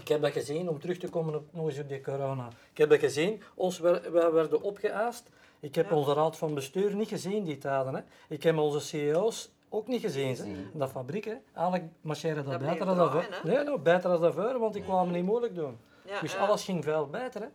Ik 0.00 0.08
heb 0.08 0.22
dat 0.22 0.32
gezien, 0.32 0.68
om 0.68 0.80
terug 0.80 0.98
te 0.98 1.08
komen 1.08 1.34
op, 1.34 1.44
nog 1.52 1.68
eens 1.68 1.78
op 1.78 1.88
die 1.88 2.00
corona. 2.00 2.48
Ik 2.72 2.78
heb 2.78 2.90
dat 2.90 2.98
gezien, 2.98 3.42
ons, 3.54 3.78
wij 3.78 4.00
werden 4.10 4.62
opgeëist. 4.62 5.22
Ik 5.66 5.74
heb 5.74 5.92
onze 5.92 6.12
raad 6.12 6.36
van 6.36 6.54
bestuur 6.54 6.94
niet 6.94 7.08
gezien 7.08 7.44
die 7.44 7.58
tijden. 7.58 7.94
Hè. 7.94 8.00
Ik 8.28 8.42
heb 8.42 8.58
onze 8.58 8.80
CEO's 8.80 9.50
ook 9.68 9.88
niet 9.88 10.00
gezien. 10.00 10.36
Hè. 10.36 10.44
Dat 10.72 10.90
fabriek, 10.90 11.24
hè. 11.24 11.34
eigenlijk 11.54 11.90
marcheren 12.00 12.44
dat, 12.44 12.60
Dat 12.60 12.70
beter 12.70 12.86
dan 12.86 12.96
dat 12.96 13.10
draaien, 13.10 13.30
Nee, 13.44 13.64
nou, 13.64 13.78
beter 13.78 14.10
dan 14.10 14.20
daarvoor, 14.20 14.58
want 14.58 14.72
die 14.72 14.82
kwamen 14.82 15.12
niet 15.12 15.24
moeilijk 15.24 15.54
doen. 15.54 15.78
Ja, 16.04 16.20
dus 16.20 16.32
ja. 16.32 16.38
alles 16.38 16.64
ging 16.64 16.84
veel 16.84 17.06
beter. 17.06 17.40
Hè. 17.40 17.48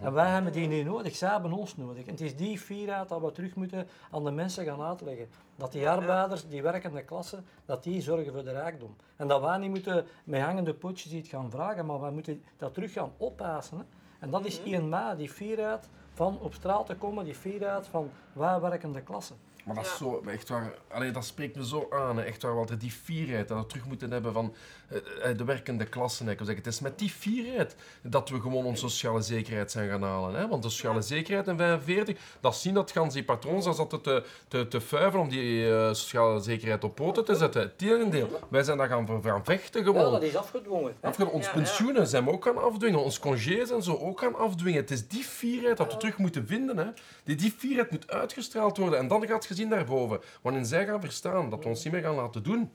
En 0.00 0.12
wij 0.12 0.30
hebben 0.30 0.52
die 0.52 0.68
niet 0.68 0.84
nodig, 0.84 1.16
zij 1.16 1.30
hebben 1.30 1.52
ons 1.52 1.76
nodig. 1.76 2.04
En 2.04 2.10
het 2.10 2.20
is 2.20 2.36
die 2.36 2.60
vierheid 2.60 3.08
dat 3.08 3.20
we 3.20 3.32
terug 3.32 3.54
moeten 3.54 3.88
aan 4.10 4.24
de 4.24 4.30
mensen 4.30 4.64
gaan 4.64 4.82
uitleggen. 4.82 5.28
Dat 5.56 5.72
die 5.72 5.88
arbeiders, 5.88 6.48
die 6.48 6.62
werkende 6.62 7.02
klasse, 7.02 7.42
dat 7.64 7.82
die 7.82 8.00
zorgen 8.00 8.32
voor 8.32 8.44
de 8.44 8.52
rijkdom. 8.52 8.96
En 9.16 9.28
dat 9.28 9.40
wij 9.40 9.58
niet 9.58 9.70
moeten 9.70 10.06
met 10.24 10.40
hangende 10.40 10.74
potjes 10.74 11.12
iets 11.12 11.28
gaan 11.28 11.50
vragen, 11.50 11.86
maar 11.86 12.00
wij 12.00 12.10
moeten 12.10 12.44
dat 12.56 12.74
terug 12.74 12.92
gaan 12.92 13.12
oppassen. 13.16 13.78
Hè. 13.78 13.84
En 14.20 14.30
dat 14.30 14.44
is 14.44 14.62
1 14.62 14.88
mei, 14.88 15.16
die 15.16 15.32
vierheid 15.32 15.88
van 16.16 16.38
op 16.40 16.54
straat 16.54 16.86
te 16.86 16.94
komen, 16.94 17.24
die 17.24 17.36
vierheid 17.36 17.86
van 17.86 18.10
wij 18.32 18.60
werkende 18.60 19.00
klasse. 19.02 19.32
Maar 19.64 19.74
dat 19.74 19.84
is 19.84 19.90
Ja. 19.90 19.96
zo, 19.96 20.22
echt 20.26 20.48
waar, 20.48 20.74
allee, 20.92 21.10
dat 21.10 21.24
spreekt 21.24 21.56
me 21.56 21.66
zo 21.66 21.86
aan. 21.90 22.16
Hè. 22.16 22.22
Echt 22.22 22.42
waar, 22.42 22.54
Walter, 22.54 22.78
die 22.78 22.90
fierheid, 22.90 23.48
dat 23.48 23.58
we 23.58 23.66
terug 23.66 23.86
moeten 23.86 24.10
hebben 24.10 24.32
van 24.32 24.54
eh, 24.88 25.30
eh, 25.30 25.38
de 25.38 25.44
werkende 25.44 25.84
klassen. 25.86 26.26
hè. 26.26 26.32
Ik 26.32 26.38
wil 26.38 26.46
zeggen, 26.46 26.64
het 26.64 26.72
is 26.74 26.80
met 26.80 26.98
die 26.98 27.10
fierheid 27.10 27.76
dat 28.02 28.28
we 28.28 28.40
gewoon 28.40 28.64
onze 28.64 28.88
sociale 28.88 29.20
zekerheid 29.22 29.70
zijn 29.70 29.88
gaan 29.90 30.02
halen. 30.02 30.34
Hè. 30.34 30.48
Want 30.48 30.62
de 30.62 30.68
sociale 30.70 31.02
zekerheid 31.02 31.46
in 31.48 31.56
45, 31.56 32.18
dat 32.40 32.56
zien 32.56 32.74
dat 32.74 32.90
gans 32.90 33.14
die 33.14 33.24
patroons, 33.24 33.64
dat 33.64 33.76
zat 33.76 33.90
te, 34.02 34.24
te, 34.48 34.68
te 34.68 34.80
fuiven 34.80 35.20
om 35.20 35.28
die 35.28 35.74
eh, 35.74 35.88
sociale 35.92 36.40
zekerheid 36.40 36.84
op 36.84 36.94
poten 36.94 37.24
te 37.24 37.34
zetten. 37.34 37.60
Het 37.62 37.78
tegendeel, 37.78 38.28
wij 38.48 38.62
zijn 38.62 38.78
daar 38.78 38.88
gaan, 38.88 39.22
gaan 39.22 39.44
vechten 39.44 39.80
Ja, 39.80 39.86
gewoon. 39.86 40.12
dat 40.12 40.22
is 40.22 40.36
afgedwongen. 40.36 40.94
Afgaan, 41.00 41.28
ons 41.30 41.44
Ja, 41.46 41.50
ja. 41.52 41.56
pensioenen 41.58 42.06
zijn 42.06 42.24
we 42.24 42.30
ook 42.30 42.44
gaan 42.44 42.58
afdwingen, 42.62 43.02
ons 43.04 43.18
congés 43.18 43.70
en 43.70 43.82
zo 43.82 43.96
ook 43.96 44.20
gaan 44.20 44.34
afdwingen. 44.36 44.80
Het 44.80 44.90
is 44.90 45.08
die 45.08 45.24
fierheid 45.24 45.76
dat 45.76 45.92
we 45.92 45.98
terug 46.06 46.18
moeten 46.20 46.46
vinden. 46.46 46.76
Hè. 46.76 46.86
Die, 47.24 47.36
die 47.36 47.54
fierheid 47.56 47.90
moet 47.90 48.10
uitgestraald 48.10 48.76
worden 48.76 48.98
en 48.98 49.08
dan 49.08 49.20
gaat 49.26 49.36
het 49.36 49.46
gezien 49.46 49.68
daarboven. 49.68 50.20
Wanneer 50.42 50.64
zij 50.64 50.86
gaan 50.86 51.00
verstaan 51.00 51.50
dat 51.50 51.62
we 51.62 51.68
ons 51.68 51.84
niet 51.84 51.92
meer 51.92 52.02
gaan 52.02 52.14
laten 52.14 52.42
doen, 52.42 52.70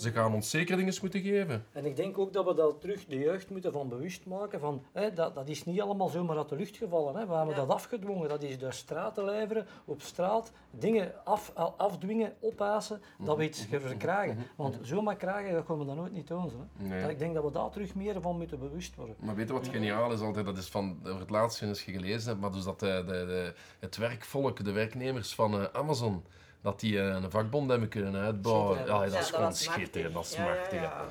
ze 0.00 0.10
gaan 0.10 0.34
ons 0.34 0.50
zeker 0.50 0.76
dingen 0.76 0.94
moeten 1.00 1.20
geven. 1.20 1.64
En 1.72 1.84
ik 1.84 1.96
denk 1.96 2.18
ook 2.18 2.32
dat 2.32 2.44
we 2.44 2.54
dat 2.54 2.80
terug 2.80 3.04
de 3.06 3.18
jeugd 3.18 3.50
moeten 3.50 3.72
van 3.72 3.88
bewust 3.88 4.26
maken. 4.26 4.60
Van, 4.60 4.82
hè, 4.92 5.12
dat, 5.12 5.34
dat 5.34 5.48
is 5.48 5.64
niet 5.64 5.80
allemaal 5.80 6.08
zomaar 6.08 6.36
uit 6.36 6.48
de 6.48 6.56
lucht 6.56 6.76
gevallen. 6.76 7.16
Hè. 7.16 7.26
We 7.26 7.34
hebben 7.34 7.54
Ja. 7.54 7.60
dat 7.60 7.70
afgedwongen. 7.70 8.28
Dat 8.28 8.42
is 8.42 8.58
door 8.58 8.72
straat 8.72 9.14
te 9.14 9.24
leveren, 9.24 9.66
op 9.84 10.02
straat, 10.02 10.52
dingen 10.70 11.12
af, 11.24 11.52
afdwingen, 11.76 12.32
oppassen, 12.40 13.02
dat 13.18 13.36
we 13.36 13.44
iets 13.44 13.64
gaan 13.70 13.80
verkrijgen. 13.80 14.36
Want 14.56 14.78
zomaar 14.82 15.16
krijgen, 15.16 15.52
dat 15.54 15.64
gaan 15.66 15.78
we 15.78 15.84
dat 15.84 15.96
nooit 15.96 16.12
niet 16.12 16.28
doen. 16.28 16.50
Hè. 16.76 16.84
Nee. 16.88 17.00
Maar 17.00 17.10
Ik 17.10 17.18
denk 17.18 17.34
dat 17.34 17.44
we 17.44 17.50
daar 17.50 17.70
terug 17.70 17.94
meer 17.94 18.20
van 18.20 18.36
moeten 18.36 18.58
bewust 18.58 18.96
worden. 18.96 19.16
Maar 19.18 19.34
weet 19.34 19.46
je 19.46 19.52
wat 19.52 19.68
geniaal 19.68 20.12
is 20.12 20.20
altijd? 20.20 20.46
Dat 20.46 20.56
is 20.56 20.68
van, 20.68 20.98
over 21.06 21.20
het 21.20 21.30
laatste 21.30 21.66
eens 21.66 21.84
je 21.84 21.92
gelezen 21.92 22.28
hebt, 22.28 22.40
maar 22.40 22.52
dus 22.52 22.64
dat 22.64 22.80
de, 22.80 23.02
de, 23.06 23.12
de, 23.12 23.54
het 23.78 23.96
werkvolk, 23.96 24.64
de 24.64 24.72
werknemers 24.72 25.34
van 25.34 25.54
eh, 25.60 25.64
Amazon, 25.72 26.24
dat 26.62 26.80
die 26.80 27.00
eh, 27.00 27.06
een 27.06 27.30
vakbond 27.30 27.70
hebben 27.70 27.88
kunnen 27.88 28.14
uitbouwen. 28.22 28.78
Ja, 28.78 28.84
dat 28.84 29.04
is 29.04 29.28
Ja, 29.28 29.34
gewoon 29.36 29.54
schitterend, 29.54 30.14
dat 30.14 30.24
is 30.24 30.36
machtig. 30.36 30.80
Ja. 30.80 31.04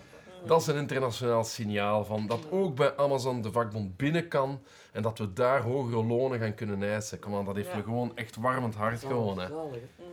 Dat 0.45 0.61
is 0.61 0.67
een 0.67 0.75
internationaal 0.77 1.43
signaal 1.43 2.05
van 2.05 2.27
dat 2.27 2.51
ook 2.51 2.75
bij 2.75 2.95
Amazon 2.97 3.41
de 3.41 3.51
vakbond 3.51 3.97
binnen 3.97 4.27
kan 4.27 4.61
en 4.91 5.01
dat 5.01 5.17
we 5.17 5.33
daar 5.33 5.61
hogere 5.61 6.03
lonen 6.05 6.39
gaan 6.39 6.55
kunnen 6.55 6.83
eisen. 6.83 7.19
Kom 7.19 7.35
aan, 7.35 7.45
dat 7.45 7.55
heeft 7.55 7.69
Ja. 7.69 7.75
me 7.75 7.83
gewoon 7.83 8.11
echt 8.15 8.35
warmend 8.35 8.75
hart 8.75 8.99
gewoon. 8.99 9.39
Hè. 9.39 9.47
Zalig, 9.47 9.81
hè. 9.95 10.03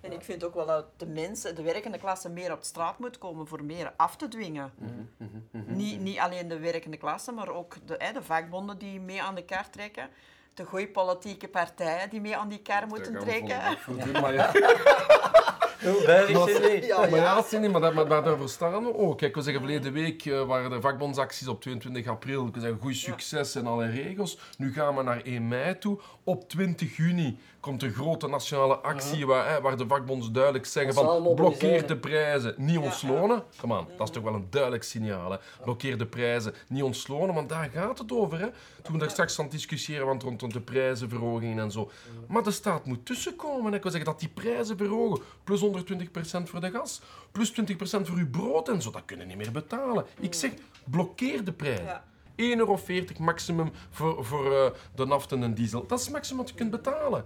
En 0.00 0.12
ik 0.12 0.22
vind 0.22 0.44
ook 0.44 0.54
wel 0.54 0.66
dat 0.66 0.84
de 0.96 1.06
mensen, 1.06 1.54
de 1.54 1.62
werkende 1.62 1.98
klasse, 1.98 2.28
meer 2.30 2.52
op 2.52 2.60
de 2.60 2.66
straat 2.66 2.98
moet 2.98 3.18
komen 3.18 3.46
voor 3.46 3.64
meer 3.64 3.92
af 3.96 4.16
te 4.16 4.28
dwingen. 4.28 4.72
Niet, 5.50 6.00
niet 6.00 6.18
alleen 6.18 6.48
de 6.48 6.58
werkende 6.58 6.96
klasse, 6.96 7.32
maar 7.32 7.48
ook 7.48 7.76
de, 7.86 7.94
hè, 7.98 8.12
de 8.12 8.22
vakbonden 8.22 8.78
die 8.78 9.00
mee 9.00 9.22
aan 9.22 9.34
de 9.34 9.44
kar 9.44 9.70
trekken. 9.70 10.08
De 10.54 10.64
goeie 10.64 10.88
politieke 10.88 11.48
partijen 11.48 12.10
die 12.10 12.20
mee 12.20 12.36
aan 12.36 12.48
die 12.48 12.62
kar 12.62 12.86
moeten 12.86 13.18
trekken. 13.18 13.60
maar 14.20 14.34
ja. 14.34 14.52
Niet? 15.82 16.88
Maar 16.88 17.14
ja. 17.14 17.42
Cindy, 17.42 17.66
maar, 17.66 17.80
dat, 17.80 17.94
maar, 17.94 18.06
maar 18.06 18.22
daarvoor 18.22 18.48
staan 18.48 18.84
we 18.84 18.96
ook. 18.96 19.18
Kijk, 19.18 19.34
we 19.34 19.42
zeggen 19.42 19.62
verleden 19.62 19.92
week 19.92 20.24
eh, 20.24 20.42
waren 20.42 20.70
de 20.70 20.80
vakbondsacties 20.80 21.48
op 21.48 21.60
22 21.60 22.06
april. 22.06 22.50
We 22.52 22.60
zeggen 22.60 22.78
goed 22.80 22.96
succes 22.96 23.54
en 23.54 23.66
alle 23.66 23.90
regels. 23.90 24.38
Nu 24.58 24.72
gaan 24.72 24.96
we 24.96 25.02
naar 25.02 25.20
1 25.22 25.48
mei 25.48 25.78
toe. 25.78 25.98
Op 26.24 26.48
20 26.48 26.96
juni 26.96 27.38
komt 27.60 27.82
een 27.82 27.92
grote 27.92 28.26
nationale 28.28 28.76
actie 28.76 29.26
waar, 29.26 29.48
hè, 29.50 29.60
waar 29.60 29.76
de 29.76 29.86
vakbonden 29.86 30.32
duidelijk 30.32 30.66
zeggen 30.66 30.94
van 30.94 31.34
blokkeer 31.34 31.86
de 31.86 31.96
prijzen, 31.96 32.54
niet 32.56 32.78
ons 32.78 33.00
Ja. 33.00 33.08
lonen. 33.08 33.42
Kom 33.60 33.72
aan, 33.72 33.86
dat 33.96 34.08
is 34.08 34.14
toch 34.14 34.22
wel 34.22 34.34
een 34.34 34.46
duidelijk 34.50 34.82
signaal. 34.82 35.30
Hè? 35.30 35.36
Blokkeer 35.64 35.98
de 35.98 36.06
prijzen, 36.06 36.54
niet 36.68 36.82
ons 36.82 37.06
lonen, 37.08 37.34
want 37.34 37.48
daar 37.48 37.70
gaat 37.74 37.98
het 37.98 38.12
over. 38.12 38.38
Hè? 38.38 38.46
Toen 38.82 38.92
we 38.92 38.98
daar 38.98 39.10
straks 39.10 39.38
aan 39.38 39.44
het 39.44 39.52
discussiëren 39.54 40.06
want 40.06 40.22
rond, 40.22 40.40
rond 40.40 40.52
de 40.52 40.60
prijzenverhogingen 40.60 41.58
en 41.58 41.70
zo. 41.70 41.90
Maar 42.28 42.42
de 42.42 42.50
staat 42.50 42.84
moet 42.84 43.06
tussenkomen. 43.06 43.70
hè. 43.70 43.76
Ik 43.76 43.82
wil 43.82 43.90
zeggen 43.92 44.10
dat 44.10 44.20
die 44.20 44.28
prijzen 44.28 44.76
verhogen, 44.76 45.22
plus 45.44 45.60
120% 45.60 46.50
voor 46.50 46.60
de 46.60 46.70
gas, 46.70 47.00
plus 47.32 47.50
20% 47.52 48.08
voor 48.08 48.16
uw 48.16 48.30
brood 48.30 48.68
en 48.68 48.82
zo, 48.82 48.90
dat 48.90 49.02
kunnen 49.04 49.26
niet 49.26 49.36
meer 49.36 49.50
betalen. 49.52 50.04
Ik 50.20 50.34
zeg, 50.34 50.50
blokkeer 50.84 51.44
de 51.44 51.52
prijzen. 51.52 52.02
Ja. 52.48 52.54
1,40 52.54 52.58
euro 52.58 52.78
maximum 53.18 53.70
voor, 53.90 54.24
voor 54.24 54.54
eh, 54.54 54.70
de 54.94 55.06
naft 55.06 55.32
en 55.32 55.40
de 55.40 55.52
diesel. 55.52 55.86
Dat 55.86 55.98
is 55.98 56.04
het 56.04 56.14
maximum 56.14 56.38
wat 56.40 56.48
je 56.48 56.54
kunt 56.54 56.70
betalen. 56.70 57.24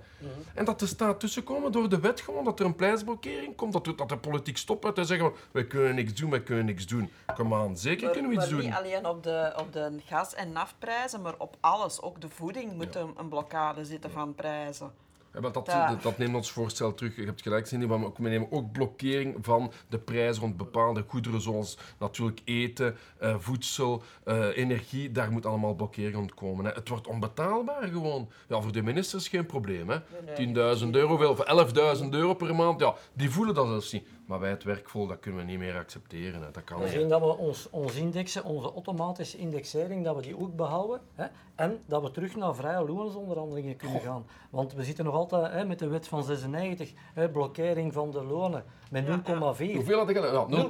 En 0.54 0.64
dat 0.64 0.78
de 0.78 0.87
staat 0.87 1.21
tussenkomen 1.21 1.73
door 1.73 1.88
de 1.88 2.00
wet 2.00 2.21
gewoon, 2.21 2.44
dat 2.44 2.61
er 2.61 2.66
een 2.66 2.75
prijsblokkering 2.76 3.56
komt, 3.56 3.73
dat, 3.73 3.85
de- 3.85 3.94
dat 3.94 4.09
de 4.09 4.16
politiek 4.16 4.56
stopt 4.56 4.85
met 4.85 4.94
te 4.94 5.04
zeggen 5.04 5.33
wij 5.50 5.64
kunnen 5.66 5.94
niks 5.94 6.14
doen, 6.14 6.30
wij 6.30 6.42
kunnen 6.42 6.64
niks 6.64 6.87
doen. 6.87 7.11
Kom 7.35 7.54
aan, 7.54 7.76
zeker 7.76 8.02
Maar, 8.04 8.12
kunnen 8.12 8.30
we 8.30 8.37
iets 8.37 8.47
maar 8.50 8.54
doen. 8.61 8.68
niet 8.68 8.78
alleen 8.78 9.06
op 9.06 9.23
de, 9.23 9.52
op 9.56 9.73
de 9.73 9.97
gas- 10.06 10.35
en 10.35 10.52
naftprijzen, 10.52 11.23
maar 11.23 11.35
op 11.38 11.56
alles. 11.61 12.02
Ook 12.02 12.21
de 12.21 12.28
voeding 12.28 12.73
moet 12.73 12.94
een, 12.94 13.14
een 13.16 13.28
blokkade 13.28 13.85
zitten 13.85 14.11
van 14.11 14.35
prijzen. 14.35 14.92
Ja, 15.34 15.40
maar 15.40 15.52
dat, 15.52 15.66
dat, 15.66 16.02
dat 16.02 16.18
neemt 16.18 16.34
ons 16.34 16.50
voorstel 16.50 16.94
terug. 16.94 17.16
Je 17.16 17.24
hebt 17.24 17.42
gelijk, 17.42 17.66
Cindy, 17.66 17.86
maar 17.86 18.04
ook- 18.04 18.18
we 18.18 18.28
nemen 18.28 18.52
ook 18.52 18.72
blokkering 18.72 19.36
van 19.40 19.72
de 19.88 19.98
prijzen 19.98 20.42
rond 20.42 20.56
bepaalde 20.56 21.04
goederen, 21.06 21.40
zoals 21.40 21.78
natuurlijk 21.98 22.40
eten, 22.44 22.96
eh, 23.18 23.34
voedsel, 23.38 24.02
eh, 24.24 24.56
energie. 24.56 25.12
Daar 25.12 25.30
moet 25.30 25.46
allemaal 25.46 25.74
blokkering 25.74 26.14
rond 26.14 26.34
komen. 26.34 26.64
Hè. 26.64 26.70
Het 26.72 26.88
wordt 26.88 27.06
onbetaalbaar 27.06 27.88
gewoon. 27.88 28.28
Ja, 28.48 28.60
voor 28.60 28.72
de 28.72 28.82
ministers 28.82 29.28
geen 29.28 29.46
probleem. 29.46 29.88
hè. 29.90 29.98
10.000 30.34 30.90
euro, 30.94 31.28
of 31.28 31.38
11.000 31.40 32.14
euro 32.14 32.34
per 32.34 32.54
maand, 32.54 32.80
ja, 32.80 32.94
die 33.12 33.30
voelen 33.30 33.54
dat 33.54 33.66
zelfs 33.66 33.92
niet. 33.92 34.06
Maar 34.26 34.40
wij 34.40 34.50
het 34.50 34.64
werkvolk, 34.64 35.09
dat 35.09 35.21
kunnen 35.21 35.40
we 35.40 35.47
niet 35.50 35.59
meer 35.59 35.76
accepteren. 35.76 36.43
Hè. 36.43 36.50
Dat 36.50 36.64
kan 36.64 36.78
We 36.78 36.85
niet. 36.85 36.93
zien 36.93 37.09
dat 37.09 37.21
we 37.21 37.37
ons, 37.37 37.71
ons 37.71 37.95
indexen, 37.95 38.45
onze 38.45 38.73
automatische 38.73 39.38
indexering, 39.38 40.04
dat 40.04 40.16
we 40.16 40.23
die 40.23 40.38
ook 40.40 40.57
behouden. 40.57 41.00
Hè? 41.14 41.26
En 41.54 41.83
dat 41.87 42.02
we 42.02 42.11
terug 42.11 42.37
naar 42.37 42.54
vrije 42.54 42.85
loonsonderhandelingen 42.87 43.76
kunnen 43.76 44.00
gaan. 44.00 44.26
Want 44.50 44.73
we 44.73 44.85
zitten 44.85 45.04
nog 45.04 45.14
altijd 45.14 45.52
hè, 45.52 45.64
met 45.64 45.78
de 45.78 45.88
wet 45.88 46.09
van 46.09 46.25
96, 46.25 46.93
hè, 47.14 47.28
blokkering 47.28 47.93
van 47.93 48.11
de 48.11 48.25
lonen 48.25 48.64
met 48.90 49.07
0,4. 49.07 49.11
Hoeveel 49.75 49.99
had 49.99 50.09
ik 50.09 50.16
al? 50.16 50.50
Ja, 50.50 50.64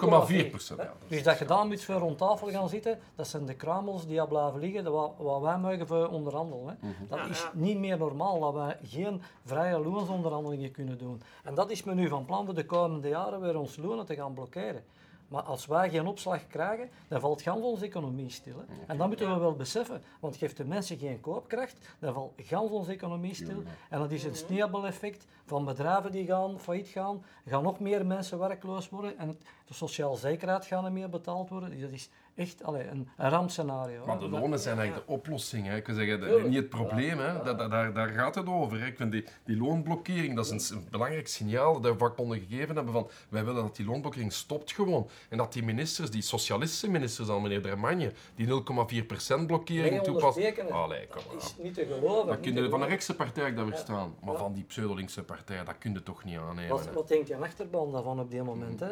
0,4 0.46 0.50
procent. 0.50 0.80
Ja, 0.80 0.92
Dus 1.08 1.22
dat 1.22 1.38
je 1.38 1.44
daar 1.44 1.66
moet 1.66 1.84
voor 1.84 1.94
rond 1.94 2.18
tafel 2.18 2.48
gaan 2.48 2.68
zitten, 2.68 2.98
dat 3.14 3.26
zijn 3.28 3.46
de 3.46 3.54
kramels 3.54 4.06
die 4.06 4.20
al 4.20 4.26
blijven 4.26 4.60
liggen, 4.60 4.84
dat 4.84 4.92
wat, 4.92 5.12
wat 5.18 5.40
wij 5.40 5.58
mogen 5.58 5.86
voor 5.86 6.08
onderhandelen. 6.08 6.66
Hè. 6.80 6.86
Mhm. 6.88 6.94
Dat 7.08 7.28
is 7.30 7.46
niet 7.52 7.78
meer 7.78 7.98
normaal, 7.98 8.40
dat 8.40 8.54
wij 8.54 8.76
geen 8.82 9.22
vrije 9.44 9.78
loonsonderhandelingen 9.78 10.70
kunnen 10.70 10.98
doen. 10.98 11.22
En 11.44 11.54
dat 11.54 11.70
is 11.70 11.84
men 11.84 11.96
nu 11.96 12.08
van 12.08 12.24
plan 12.24 12.44
voor 12.44 12.54
de 12.54 12.66
komende 12.66 13.08
jaren 13.08 13.40
weer 13.44 13.58
ons 13.58 13.76
lonen 13.76 14.06
te 14.06 14.14
gaan 14.14 14.34
blokkeren. 14.34 14.84
Maar 15.28 15.42
als 15.42 15.66
wij 15.66 15.90
geen 15.90 16.06
opslag 16.06 16.46
krijgen, 16.46 16.90
dan 17.08 17.20
valt 17.20 17.42
gans 17.42 17.62
onze 17.62 17.84
economie 17.84 18.30
stil. 18.30 18.58
Hè. 18.58 18.64
En 18.86 18.96
dat 18.96 19.06
moeten 19.08 19.32
we 19.32 19.38
wel 19.38 19.54
beseffen, 19.54 20.02
want 20.20 20.36
geeft 20.36 20.56
de 20.56 20.64
mensen 20.64 20.98
geen 20.98 21.20
koopkracht, 21.20 21.76
dan 21.98 22.14
valt 22.14 22.32
gans 22.36 22.70
onze 22.70 22.92
economie 22.92 23.34
stil. 23.34 23.62
En 23.90 23.98
dat 23.98 24.10
is 24.10 24.24
een 24.24 24.36
sneeuwbaleffect 24.36 25.26
van 25.44 25.64
bedrijven 25.64 26.12
die 26.12 26.26
gaan 26.26 26.60
failliet 26.60 26.88
gaan, 26.88 27.24
gaan 27.46 27.62
nog 27.62 27.80
meer 27.80 28.06
mensen 28.06 28.38
werkloos 28.38 28.88
worden 28.88 29.18
en 29.18 29.28
het, 29.28 29.38
de 29.64 29.74
sociale 29.74 30.16
zekerheid 30.16 30.66
gaat 30.66 30.82
niet 30.82 30.92
meer 30.92 31.08
betaald 31.10 31.48
worden. 31.48 31.80
Dat 31.80 31.90
is 31.90 32.08
echt 32.34 32.62
allee, 32.64 32.88
een, 32.88 33.08
een 33.16 33.30
rampscenario. 33.30 34.06
Maar 34.06 34.18
de 34.18 34.28
lonen 34.28 34.58
zijn 34.58 34.78
eigenlijk 34.78 35.06
de 35.06 35.12
oplossing. 35.12 35.66
Hè. 35.66 35.76
Ik 35.76 35.86
wil 35.86 35.94
zeggen, 35.94 36.44
niet 36.48 36.56
het 36.56 36.68
probleem. 36.68 37.18
Hè. 37.18 37.42
Da- 37.42 37.54
da- 37.54 37.68
daar, 37.68 37.92
daar 37.92 38.08
gaat 38.08 38.34
het 38.34 38.46
over. 38.46 38.80
Hè. 38.80 38.86
Ik 38.86 38.96
vind 38.96 39.12
die, 39.12 39.24
die 39.44 39.56
loonblokkering, 39.56 40.36
dat 40.36 40.50
is 40.52 40.70
een, 40.70 40.86
belangrijk 40.90 41.28
signaal 41.28 41.80
dat 41.80 41.92
de 41.92 41.98
vakbonden 41.98 42.38
gegeven 42.48 42.74
hebben 42.74 42.92
van 42.92 43.10
wij 43.28 43.44
willen 43.44 43.62
dat 43.62 43.76
die 43.76 43.86
loonblokkering 43.86 44.32
stopt 44.32 44.72
gewoon. 44.72 45.08
En 45.28 45.38
dat 45.38 45.52
die 45.52 45.62
ministers, 45.62 46.10
die 46.10 46.22
socialistische 46.22 46.90
ministers 46.90 47.28
al, 47.28 47.40
meneer 47.40 47.62
Dermagne, 47.62 48.12
die 48.34 48.46
0,4% 48.46 49.46
blokkering 49.46 50.02
toepassen. 50.02 50.42
ondertekenen. 50.42 50.72
Allee, 50.72 51.06
kom 51.06 51.22
Dat 51.32 51.42
is 51.42 51.54
niet 51.62 51.74
te 51.74 51.84
geloven. 51.86 52.26
Dat 52.26 52.36
niet 52.36 52.44
kun 52.46 52.54
te 52.54 52.62
je 52.62 52.68
van 52.68 52.80
de 52.80 52.86
rechtse 52.86 53.14
partij 53.14 53.54
dat 53.54 53.68
verstaan. 53.68 54.14
Maar 54.22 54.36
van 54.36 54.52
die 54.52 54.64
pseudo-linkse 54.64 55.22
partij, 55.22 55.64
dat 55.64 55.78
kun 55.78 55.92
je 55.92 56.02
toch 56.02 56.24
niet 56.24 56.38
aannemen. 56.38 56.70
Wat, 56.70 56.84
hè. 56.84 56.92
wat 56.92 57.08
denkt 57.08 57.28
je 57.28 57.36
achterban 57.36 57.92
daarvan 57.92 58.20
op 58.20 58.30
dit 58.30 58.44
moment? 58.44 58.80
Hè? 58.80 58.86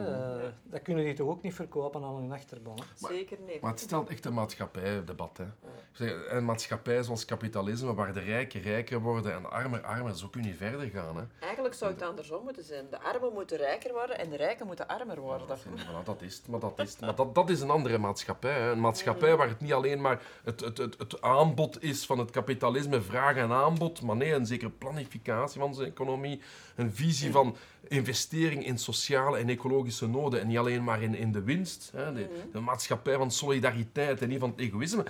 Dat 0.62 0.82
kunnen 0.82 1.04
die 1.04 1.14
toch 1.14 1.28
ook 1.28 1.42
niet 1.42 1.54
verkopen 1.54 2.04
aan 2.04 2.14
hun 2.14 2.32
achterban? 2.32 2.76
Hè? 2.76 3.06
Zeker 3.08 3.38
niet. 3.46 3.60
Maar 3.60 3.70
het 3.70 3.80
stelt 3.80 4.08
echt 4.08 4.24
een 4.24 4.34
maatschappijdebat. 4.34 5.36
Hè. 5.36 5.44
Ik 5.44 5.50
zeg, 5.92 6.14
Een 6.28 6.44
maatschappij 6.44 7.02
zoals 7.02 7.24
kapitalisme, 7.24 7.94
waar 7.94 8.12
de 8.12 8.20
rijken 8.20 8.60
rijker 8.60 9.00
worden 9.00 9.34
en 9.34 9.42
de 9.42 9.48
armen 9.48 9.84
armer, 9.84 10.16
zo 10.16 10.28
kun 10.28 10.42
je 10.42 10.48
niet 10.48 10.56
verder 10.56 10.88
gaan. 10.88 11.16
Hè. 11.16 11.22
Eigenlijk 11.40 11.74
zou 11.74 11.92
het 11.92 12.02
andersom 12.02 12.44
moeten 12.44 12.64
zijn. 12.64 12.86
De 12.90 13.00
armen 13.00 13.32
moeten 13.32 13.56
rijker 13.56 13.92
worden 13.92 14.18
en 14.18 14.30
de 14.30 14.36
rijken 14.36 14.66
moeten 14.66 14.88
armer 14.88 15.20
worden. 15.20 15.46
Voilà, 15.46 16.04
dat 16.04 16.22
is 16.22 16.36
het, 16.36 16.48
maar 16.48 16.60
dat 16.60 16.78
is 16.78 16.90
het. 16.90 17.00
Maar 17.00 17.14
dat, 17.14 17.34
dat 17.34 17.50
is 17.50 17.60
een 17.60 17.70
andere 17.70 17.98
maatschappij. 17.98 18.60
Hè. 18.60 18.70
Een 18.70 18.80
maatschappij 18.80 19.36
waar 19.36 19.48
het 19.48 19.60
niet 19.60 19.72
alleen 19.72 20.00
maar 20.00 20.22
het, 20.44 20.60
het, 20.60 20.78
het, 20.78 20.98
het 20.98 21.22
aanbod 21.22 21.82
is 21.82 22.06
van 22.06 22.18
het 22.18 22.30
kapitalisme, 22.30 23.00
vraag 23.00 23.36
en 23.36 23.52
aanbod, 23.52 24.02
maar 24.02 24.16
nee, 24.16 24.34
een 24.34 24.46
zekere 24.46 24.70
planificatie 24.70 25.60
van 25.60 25.74
zijn 25.74 25.88
economie, 25.88 26.40
een 26.76 26.92
visie 26.92 27.30
van 27.30 27.56
investering 27.88 28.66
in 28.66 28.78
sociale 28.78 29.38
en 29.38 29.48
ecologische 29.48 30.08
noden 30.08 30.40
en 30.40 30.50
niet 30.52 30.60
alleen 30.60 30.84
maar 30.84 31.02
in, 31.02 31.14
in 31.14 31.32
de 31.32 31.42
winst. 31.42 31.90
Hè. 31.94 32.12
De, 32.12 32.28
de 32.52 32.60
maatschappij 32.60 33.16
van 33.16 33.30
solidariteit 33.30 34.22
en 34.22 34.28
niet 34.28 34.40
van 34.40 34.50
het 34.50 34.58
egoïsme. 34.58 35.04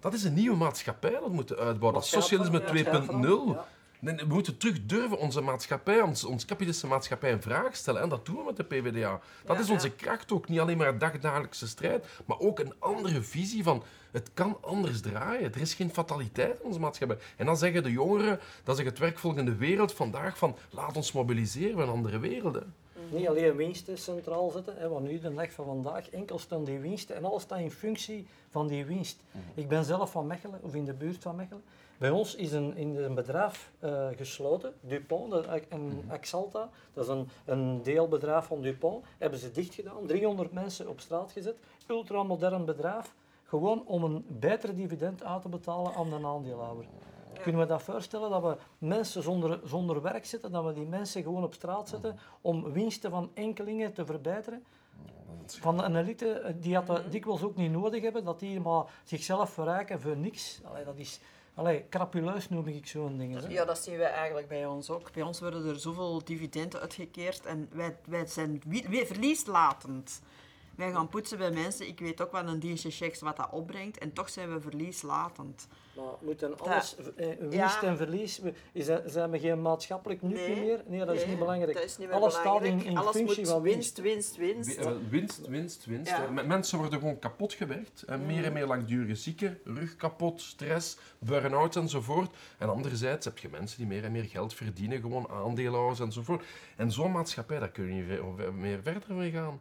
Dat 0.00 0.14
is 0.14 0.24
een 0.24 0.34
nieuwe 0.34 0.56
maatschappij 0.56 1.10
dat 1.10 1.24
we 1.24 1.30
moeten 1.30 1.56
uitbouwen. 1.56 2.00
Dat 2.00 2.04
is 2.04 2.10
socialisme 2.10 2.62
2.0. 3.54 3.74
Nee, 4.00 4.14
We 4.16 4.34
moeten 4.34 4.56
terug 4.56 4.86
durven 4.86 5.18
onze 5.18 5.40
maatschappij, 5.40 6.00
ons, 6.00 6.24
ons 6.24 6.44
kapitalistische 6.44 6.86
maatschappij 6.88 7.30
in 7.30 7.42
vraag 7.42 7.76
stellen. 7.76 8.02
En 8.02 8.08
dat 8.08 8.26
doen 8.26 8.36
we 8.36 8.42
met 8.44 8.56
de 8.56 8.64
PvdA. 8.64 9.20
Dat 9.44 9.56
Ja, 9.56 9.62
is 9.62 9.70
onze 9.70 9.86
ja. 9.86 9.92
kracht 9.96 10.32
ook. 10.32 10.48
Niet 10.48 10.60
alleen 10.60 10.76
maar 10.76 10.88
een 10.88 10.98
dagdagelijkse 10.98 11.66
strijd, 11.68 12.06
maar 12.24 12.38
ook 12.38 12.58
een 12.58 12.74
andere 12.78 13.22
visie 13.22 13.62
van 13.62 13.82
het 14.10 14.30
kan 14.34 14.58
anders 14.60 15.00
draaien. 15.00 15.54
Er 15.54 15.60
is 15.60 15.74
geen 15.74 15.90
fataliteit 15.90 16.58
in 16.60 16.66
onze 16.66 16.80
maatschappij. 16.80 17.18
En 17.36 17.46
dan 17.46 17.56
zeggen 17.56 17.82
de 17.82 17.90
jongeren, 17.90 18.38
dat 18.64 18.76
zegt 18.76 18.88
het 18.88 18.98
werkvolk 18.98 19.38
in 19.38 19.44
de 19.44 19.56
wereld 19.56 19.92
vandaag 19.92 20.38
van 20.38 20.56
laat 20.70 20.96
ons 20.96 21.12
mobiliseren 21.12 21.76
van 21.76 21.88
andere 21.88 22.18
werelden. 22.18 22.74
Niet 23.10 23.28
alleen 23.28 23.56
winsten 23.56 23.98
centraal 23.98 24.50
zetten, 24.50 24.76
hè, 24.76 24.88
want 24.88 25.06
nu 25.06 25.18
de 25.18 25.34
dag 25.34 25.52
van 25.52 25.64
vandaag 25.64 26.10
enkel 26.10 26.38
staan 26.38 26.64
die 26.64 26.78
winsten 26.78 27.16
en 27.16 27.24
alles 27.24 27.42
staat 27.42 27.58
in 27.58 27.70
functie 27.70 28.26
van 28.48 28.66
die 28.66 28.84
winst. 28.84 29.20
Ik 29.54 29.68
ben 29.68 29.84
zelf 29.84 30.10
van 30.10 30.26
Mechelen, 30.26 30.60
of 30.62 30.74
in 30.74 30.84
de 30.84 30.92
buurt 30.92 31.22
van 31.22 31.36
Mechelen. 31.36 31.62
Bij 31.98 32.10
ons 32.10 32.34
is 32.34 32.52
een, 32.52 32.76
in 32.76 32.96
een 32.96 33.14
bedrijf 33.14 33.72
eh, 33.78 34.08
gesloten, 34.16 34.74
Dupont 34.80 35.46
en 35.68 36.04
Axalta, 36.08 36.70
dat 36.92 37.04
is 37.04 37.10
een, 37.10 37.28
een 37.44 37.82
deelbedrijf 37.82 38.44
van 38.44 38.62
Dupont, 38.62 39.04
hebben 39.18 39.38
ze 39.38 39.50
dicht 39.50 39.74
gedaan, 39.74 40.06
300 40.06 40.52
mensen 40.52 40.88
op 40.88 41.00
straat 41.00 41.32
gezet, 41.32 41.56
ultramodern 41.86 42.64
bedrijf, 42.64 43.14
gewoon 43.44 43.86
om 43.86 44.04
een 44.04 44.24
beter 44.28 44.74
dividend 44.74 45.24
uit 45.24 45.42
te 45.42 45.48
betalen 45.48 45.94
aan 45.94 46.10
de 46.10 46.26
aandeelhouder. 46.26 46.84
Kunnen 47.42 47.60
we 47.60 47.66
dat 47.66 47.82
voorstellen, 47.82 48.30
dat 48.30 48.42
we 48.42 48.56
mensen 48.78 49.22
zonder, 49.22 49.60
zonder 49.64 50.02
werk 50.02 50.26
zetten, 50.26 50.52
dat 50.52 50.64
we 50.64 50.72
die 50.72 50.86
mensen 50.86 51.22
gewoon 51.22 51.42
op 51.44 51.54
straat 51.54 51.88
zetten 51.88 52.18
om 52.40 52.72
winsten 52.72 53.10
van 53.10 53.30
enkelingen 53.34 53.92
te 53.92 54.04
verbeteren? 54.06 54.64
Van 55.46 55.82
een 55.84 55.96
elite 55.96 56.28
eh, 56.32 56.54
die 56.60 56.72
dat 56.72 56.88
eh, 56.98 57.10
dikwijls 57.10 57.42
ook 57.42 57.56
niet 57.56 57.70
nodig 57.70 58.02
hebben, 58.02 58.24
dat 58.24 58.40
die 58.40 58.60
maar 58.60 58.84
zichzelf 59.04 59.50
verrijken 59.50 60.00
voor 60.00 60.16
niks. 60.16 60.60
Allee, 60.64 60.84
dat 60.84 60.98
is 60.98 61.20
allee, 61.54 61.88
crapuleus 61.88 62.48
noem 62.48 62.66
ik 62.66 62.86
zo'n 62.86 63.18
dingen. 63.18 63.42
hè. 63.42 63.48
Ja, 63.48 63.64
dat 63.64 63.78
zien 63.78 63.96
wij 63.96 64.10
eigenlijk 64.10 64.48
bij 64.48 64.66
ons 64.66 64.90
ook. 64.90 65.12
Bij 65.12 65.22
ons 65.22 65.40
worden 65.40 65.66
er 65.66 65.78
zoveel 65.80 66.24
dividenden 66.24 66.80
uitgekeerd 66.80 67.46
en 67.46 67.68
wij, 67.72 67.96
wij 68.06 68.26
zijn 68.26 68.62
wie- 68.66 69.06
verlieslatend. 69.06 70.20
Wij 70.76 70.92
gaan 70.92 71.08
poetsen 71.08 71.38
bij 71.38 71.50
mensen. 71.50 71.86
Ik 71.88 72.00
weet 72.00 72.20
ook 72.22 72.32
wat 72.32 72.48
een 72.48 72.58
dienstje 72.58 72.90
checks 72.90 73.20
wat 73.20 73.36
dat 73.36 73.48
opbrengt. 73.50 73.98
En 73.98 74.12
toch 74.12 74.28
zijn 74.30 74.52
we 74.54 74.60
verlieslatend. 74.60 75.66
Maar 75.96 76.04
moeten 76.20 76.58
alles, 76.58 76.96
eh, 77.16 77.26
winst 77.38 77.80
ja. 77.80 77.82
en 77.82 77.96
verlies, 77.96 78.40
is 78.72 78.86
dat, 78.86 79.02
zijn 79.06 79.30
we 79.30 79.38
geen 79.38 79.62
maatschappelijk 79.62 80.22
nut 80.22 80.32
Nee. 80.32 80.60
meer? 80.60 80.82
Nee, 80.86 81.04
dat 81.04 81.14
is 81.14 81.20
Nee, 81.20 81.28
niet 81.28 81.38
belangrijk. 81.38 81.74
Dat 81.74 81.84
is 81.84 81.98
niet 81.98 82.10
Alles 82.10 82.32
staat 82.32 82.42
belangrijk. 82.44 82.74
in, 82.82 82.90
in 82.90 82.96
Alles 82.96 83.16
functie 83.16 83.38
moet 83.38 83.48
van 83.48 83.62
winst. 83.62 83.98
winst, 84.00 84.36
winst, 84.36 84.64
winst. 84.64 84.84
Wi- 84.84 84.84
eh, 84.86 85.48
Winst, 85.48 85.86
winst. 85.86 86.10
Ja. 86.10 86.30
Mensen 86.30 86.78
worden 86.78 86.98
gewoon 86.98 87.18
kapot 87.18 87.52
gewerkt. 87.52 88.02
En 88.02 88.26
meer 88.26 88.44
en 88.44 88.52
meer 88.52 88.66
langdurige 88.66 89.14
zieken, 89.14 89.58
rug 89.64 89.96
kapot, 89.96 90.40
stress, 90.40 90.96
burn-out 91.18 91.76
enzovoort. 91.76 92.30
En 92.58 92.68
anderzijds 92.68 93.24
heb 93.24 93.38
je 93.38 93.48
mensen 93.48 93.78
die 93.78 93.86
meer 93.86 94.04
en 94.04 94.12
meer 94.12 94.24
geld 94.24 94.54
verdienen, 94.54 95.00
gewoon 95.00 95.28
aandeelhouders 95.30 96.00
enzovoort. 96.00 96.44
En 96.76 96.92
zo'n 96.92 97.12
maatschappij, 97.12 97.58
daar 97.58 97.70
kun 97.70 97.94
je 97.94 98.02
niet 98.02 98.52
meer 98.54 98.82
verder 98.82 99.14
mee 99.14 99.30
gaan. 99.30 99.60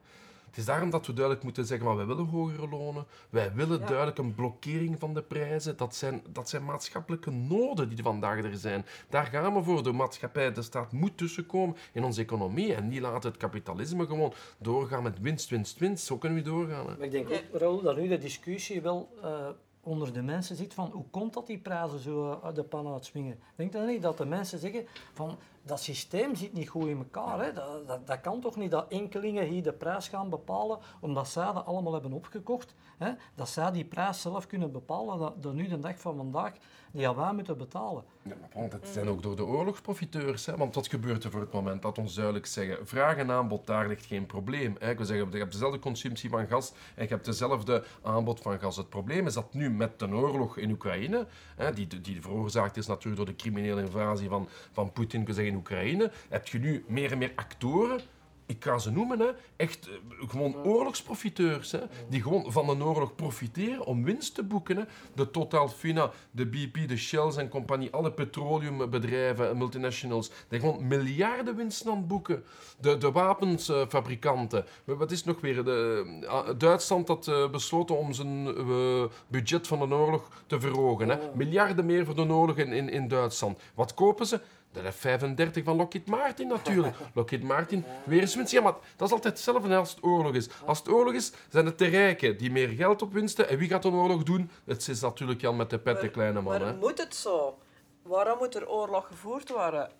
Het 0.55 0.63
is 0.63 0.69
daarom 0.69 0.89
dat 0.89 1.05
we 1.07 1.13
duidelijk 1.13 1.43
moeten 1.43 1.65
zeggen, 1.65 1.87
maar 1.87 1.95
wij 1.95 2.05
willen 2.05 2.25
hogere 2.25 2.67
lonen. 2.69 3.05
Wij 3.29 3.53
willen 3.53 3.79
Ja. 3.79 3.85
duidelijk 3.85 4.17
een 4.17 4.35
blokkering 4.35 4.99
van 4.99 5.13
de 5.13 5.21
prijzen. 5.21 5.77
Dat 5.77 5.95
zijn, 5.95 6.21
dat 6.29 6.49
zijn 6.49 6.65
maatschappelijke 6.65 7.31
noden 7.31 7.89
die 7.89 8.03
vandaag 8.03 8.43
er 8.43 8.57
zijn. 8.57 8.85
Daar 9.09 9.25
gaan 9.25 9.53
we 9.53 9.63
voor. 9.63 9.83
De 9.83 9.91
maatschappij, 9.91 10.51
de 10.53 10.61
staat 10.61 10.91
moet 10.91 11.17
tussenkomen 11.17 11.75
in 11.93 12.03
onze 12.03 12.21
economie. 12.21 12.73
En 12.75 12.87
niet 12.87 13.01
laten 13.01 13.29
het 13.29 13.39
kapitalisme 13.39 14.05
gewoon 14.05 14.33
doorgaan 14.57 15.03
met 15.03 15.19
winst, 15.19 15.49
winst, 15.49 15.79
winst. 15.79 16.05
Zo 16.05 16.17
kunnen 16.17 16.43
we 16.43 16.49
doorgaan. 16.49 16.87
Hè. 16.87 16.95
Maar 16.97 17.05
ik 17.05 17.11
denk 17.11 17.29
ook, 17.29 17.59
Raoul, 17.59 17.81
dat 17.81 17.97
nu 17.97 18.07
de 18.07 18.17
discussie 18.17 18.81
wel 18.81 19.09
eh, 19.23 19.47
onder 19.85 20.13
de 20.13 20.21
mensen 20.21 20.55
zit 20.55 20.73
van 20.73 20.89
hoe 20.91 21.05
komt 21.11 21.33
dat 21.33 21.47
die 21.47 21.57
prijzen 21.57 21.99
zo 21.99 22.31
eh, 22.31 22.43
uit 22.43 22.55
de 22.55 22.63
pan 22.63 22.87
uitswingen. 22.93 23.39
Denk 23.55 23.71
dan 23.71 23.85
niet 23.85 24.01
dat 24.01 24.17
de 24.17 24.25
mensen 24.25 24.59
zeggen 24.59 24.87
van 25.13 25.37
dat 25.63 25.79
systeem 25.79 26.35
zit 26.35 26.53
niet 26.53 26.69
goed 26.69 26.87
in 26.87 26.97
elkaar. 26.97 27.43
Hè. 27.43 27.53
Dat, 27.53 28.07
dat, 28.07 28.21
kan 28.21 28.41
toch 28.41 28.55
niet 28.55 28.71
dat 28.71 28.87
enkelingen 28.87 29.43
hier 29.43 29.63
de 29.63 29.73
prijs 29.73 30.07
gaan 30.07 30.29
bepalen 30.29 30.79
omdat 30.99 31.27
zij 31.27 31.53
dat 31.53 31.65
allemaal 31.65 31.93
hebben 31.93 32.13
opgekocht. 32.13 32.73
Hè. 32.97 33.11
Dat 33.35 33.49
zij 33.49 33.71
die 33.71 33.85
prijs 33.85 34.21
zelf 34.21 34.47
kunnen 34.47 34.71
bepalen, 34.71 35.33
dat, 35.41 35.53
nu 35.53 35.67
de 35.67 35.79
dag 35.79 35.99
van 35.99 36.15
vandaag 36.15 36.53
die 36.91 37.09
wij 37.09 37.33
moeten 37.33 37.57
betalen. 37.57 38.03
Ja, 38.29 38.35
maar 38.53 38.71
het 38.71 38.87
zijn 38.87 39.07
ook 39.07 39.23
door 39.23 39.35
de 39.35 39.45
oorlogsprofiteurs. 39.45 40.45
Hè? 40.45 40.57
Want 40.57 40.75
wat 40.75 40.87
gebeurt 40.87 41.23
er 41.23 41.31
voor 41.31 41.39
het 41.39 41.51
moment? 41.51 41.81
Dat 41.81 41.97
ons 41.97 42.13
duidelijk 42.13 42.45
zeggen, 42.45 42.87
vraag 42.87 43.17
en 43.17 43.31
aanbod, 43.31 43.67
daar 43.67 43.87
ligt 43.87 44.05
geen 44.05 44.25
probleem. 44.25 44.75
Hè? 44.79 44.89
Ik 44.89 44.97
wil 44.97 45.05
zeggen, 45.05 45.31
je 45.31 45.37
hebt 45.37 45.51
dezelfde 45.51 45.79
consumptie 45.79 46.29
van 46.29 46.47
gas 46.47 46.73
en 46.95 47.03
je 47.03 47.09
hebt 47.09 47.25
dezelfde 47.25 47.83
aanbod 48.01 48.39
van 48.41 48.59
gas. 48.59 48.77
Het 48.77 48.89
probleem 48.89 49.27
is 49.27 49.33
dat 49.33 49.53
nu 49.53 49.69
met 49.69 49.99
de 49.99 50.07
oorlog 50.07 50.57
in 50.57 50.71
Oekraïne, 50.71 51.27
hè, 51.55 51.73
die, 51.73 52.01
die 52.01 52.21
veroorzaakt 52.21 52.77
is 52.77 52.87
natuurlijk 52.87 53.15
door 53.15 53.35
de 53.35 53.41
criminele 53.41 53.81
invasie 53.81 54.29
van, 54.29 54.49
van 54.71 54.91
Poetin 54.91 55.27
in 55.27 55.55
Oekraïne, 55.55 56.11
heb 56.29 56.47
je 56.47 56.59
nu 56.59 56.83
meer 56.87 57.11
en 57.11 57.17
meer 57.17 57.31
actoren 57.35 58.01
ik 58.45 58.63
ga 58.63 58.77
ze 58.77 58.91
noemen, 58.91 59.19
hè, 59.19 59.27
echt 59.55 59.87
eh, 59.87 59.93
gewoon 60.29 60.55
oorlogsprofiteurs, 60.55 61.71
hè, 61.71 61.79
die 62.09 62.21
gewoon 62.21 62.51
van 62.51 62.65
de 62.65 62.83
oorlog 62.83 63.15
profiteren 63.15 63.85
om 63.85 64.03
winst 64.03 64.35
te 64.35 64.43
boeken. 64.43 64.77
Hè. 64.77 64.83
De 65.15 65.31
Total 65.31 65.67
Fina, 65.67 66.11
de 66.31 66.45
BP, 66.45 66.87
de 66.87 66.97
Shells 66.97 67.35
en 67.35 67.49
compagnie, 67.49 67.91
alle 67.91 68.11
petroleumbedrijven, 68.11 69.57
multinationals, 69.57 70.31
die 70.47 70.59
gewoon 70.59 70.87
miljarden 70.87 71.55
winsten 71.55 71.91
aan 71.91 71.97
het 71.97 72.07
boeken. 72.07 72.43
De, 72.79 72.97
de 72.97 73.11
wapensfabrikanten, 73.11 74.65
wat 74.83 75.11
is 75.11 75.23
nog 75.23 75.41
weer, 75.41 75.63
de, 75.63 76.05
ah, 76.27 76.49
Duitsland 76.57 77.07
had 77.07 77.27
eh, 77.27 77.49
besloten 77.49 77.97
om 77.97 78.13
zijn 78.13 78.47
eh, 78.47 79.03
budget 79.27 79.67
van 79.67 79.79
de 79.79 79.95
oorlog 79.95 80.29
te 80.47 80.59
verhogen. 80.59 81.09
Hè. 81.09 81.17
Miljarden 81.33 81.85
meer 81.85 82.05
voor 82.05 82.15
de 82.15 82.33
oorlog 82.33 82.57
in, 82.57 82.73
in, 82.73 82.89
in 82.89 83.07
Duitsland. 83.07 83.59
Wat 83.73 83.93
kopen 83.93 84.25
ze? 84.25 84.41
De 84.83 84.91
F-35 84.91 85.63
van 85.63 85.75
Lockheed 85.75 86.07
Martin 86.07 86.47
natuurlijk. 86.47 86.95
Lockheed 87.13 87.43
Martin, 87.43 87.83
weer 88.03 88.21
eens 88.21 88.35
winst. 88.35 88.51
Ja, 88.51 88.61
maar 88.61 88.73
dat 88.95 89.07
is 89.07 89.13
altijd 89.13 89.33
hetzelfde 89.33 89.75
als 89.75 89.89
het 89.89 90.03
oorlog 90.03 90.33
is. 90.33 90.49
Als 90.65 90.77
het 90.77 90.89
oorlog 90.89 91.13
is, 91.13 91.31
zijn 91.49 91.65
het 91.65 91.77
de 91.77 91.85
rijken 91.87 92.37
die 92.37 92.51
meer 92.51 92.67
geld 92.69 93.01
opwinsten. 93.01 93.49
En 93.49 93.57
wie 93.57 93.69
gaat 93.69 93.85
een 93.85 93.93
oorlog 93.93 94.23
doen? 94.23 94.49
Het 94.65 94.87
is 94.87 95.01
natuurlijk 95.01 95.41
Jan 95.41 95.55
met 95.55 95.69
de 95.69 95.79
pet, 95.79 96.01
de 96.01 96.09
kleine 96.09 96.41
man. 96.41 96.59
Maar 96.59 96.67
Hè. 96.67 96.75
moet 96.75 96.97
het 96.97 97.15
zo? 97.15 97.57
Waarom 98.01 98.37
moet 98.37 98.55
er 98.55 98.69
oorlog 98.69 99.07
gevoerd 99.07 99.49
worden? 99.49 99.91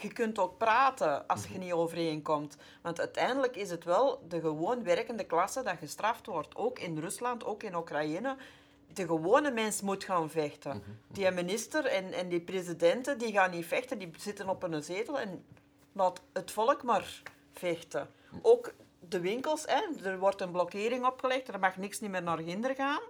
Je 0.00 0.12
kunt 0.12 0.38
ook 0.38 0.58
praten 0.58 1.26
als 1.26 1.46
je 1.46 1.58
niet 1.58 1.72
overeenkomt. 1.72 2.56
Want 2.82 2.98
uiteindelijk 3.00 3.56
is 3.56 3.70
het 3.70 3.84
wel 3.84 4.22
de 4.28 4.40
gewoon 4.40 4.82
werkende 4.82 5.24
klasse 5.24 5.62
dat 5.62 5.76
gestraft 5.80 6.26
wordt. 6.26 6.56
Ook 6.56 6.78
in 6.78 6.98
Rusland, 6.98 7.44
ook 7.44 7.62
in 7.62 7.74
Oekraïne. 7.76 8.36
De 8.98 9.06
gewone 9.06 9.50
mens 9.50 9.80
moet 9.80 10.04
gaan 10.04 10.30
vechten. 10.30 10.82
Die 11.08 11.30
minister 11.30 11.84
en, 11.86 12.12
en 12.12 12.28
die 12.28 12.40
presidenten 12.40 13.18
die 13.18 13.32
gaan 13.32 13.50
niet 13.50 13.66
vechten, 13.66 13.98
die 13.98 14.10
zitten 14.16 14.48
op 14.48 14.62
een 14.62 14.82
zetel 14.82 15.18
en 15.18 15.44
laat 15.92 16.20
het 16.32 16.50
volk 16.50 16.82
maar 16.82 17.22
vechten. 17.52 18.10
Ook 18.42 18.74
de 19.08 19.20
winkels, 19.20 19.64
hè, 19.66 20.08
er 20.08 20.18
wordt 20.18 20.40
een 20.40 20.50
blokkering 20.50 21.06
opgelegd, 21.06 21.48
er 21.48 21.58
mag 21.58 21.76
niks 21.76 22.00
niet 22.00 22.10
meer 22.10 22.22
naar 22.22 22.38
ginder 22.38 22.74
gaan. 22.74 23.00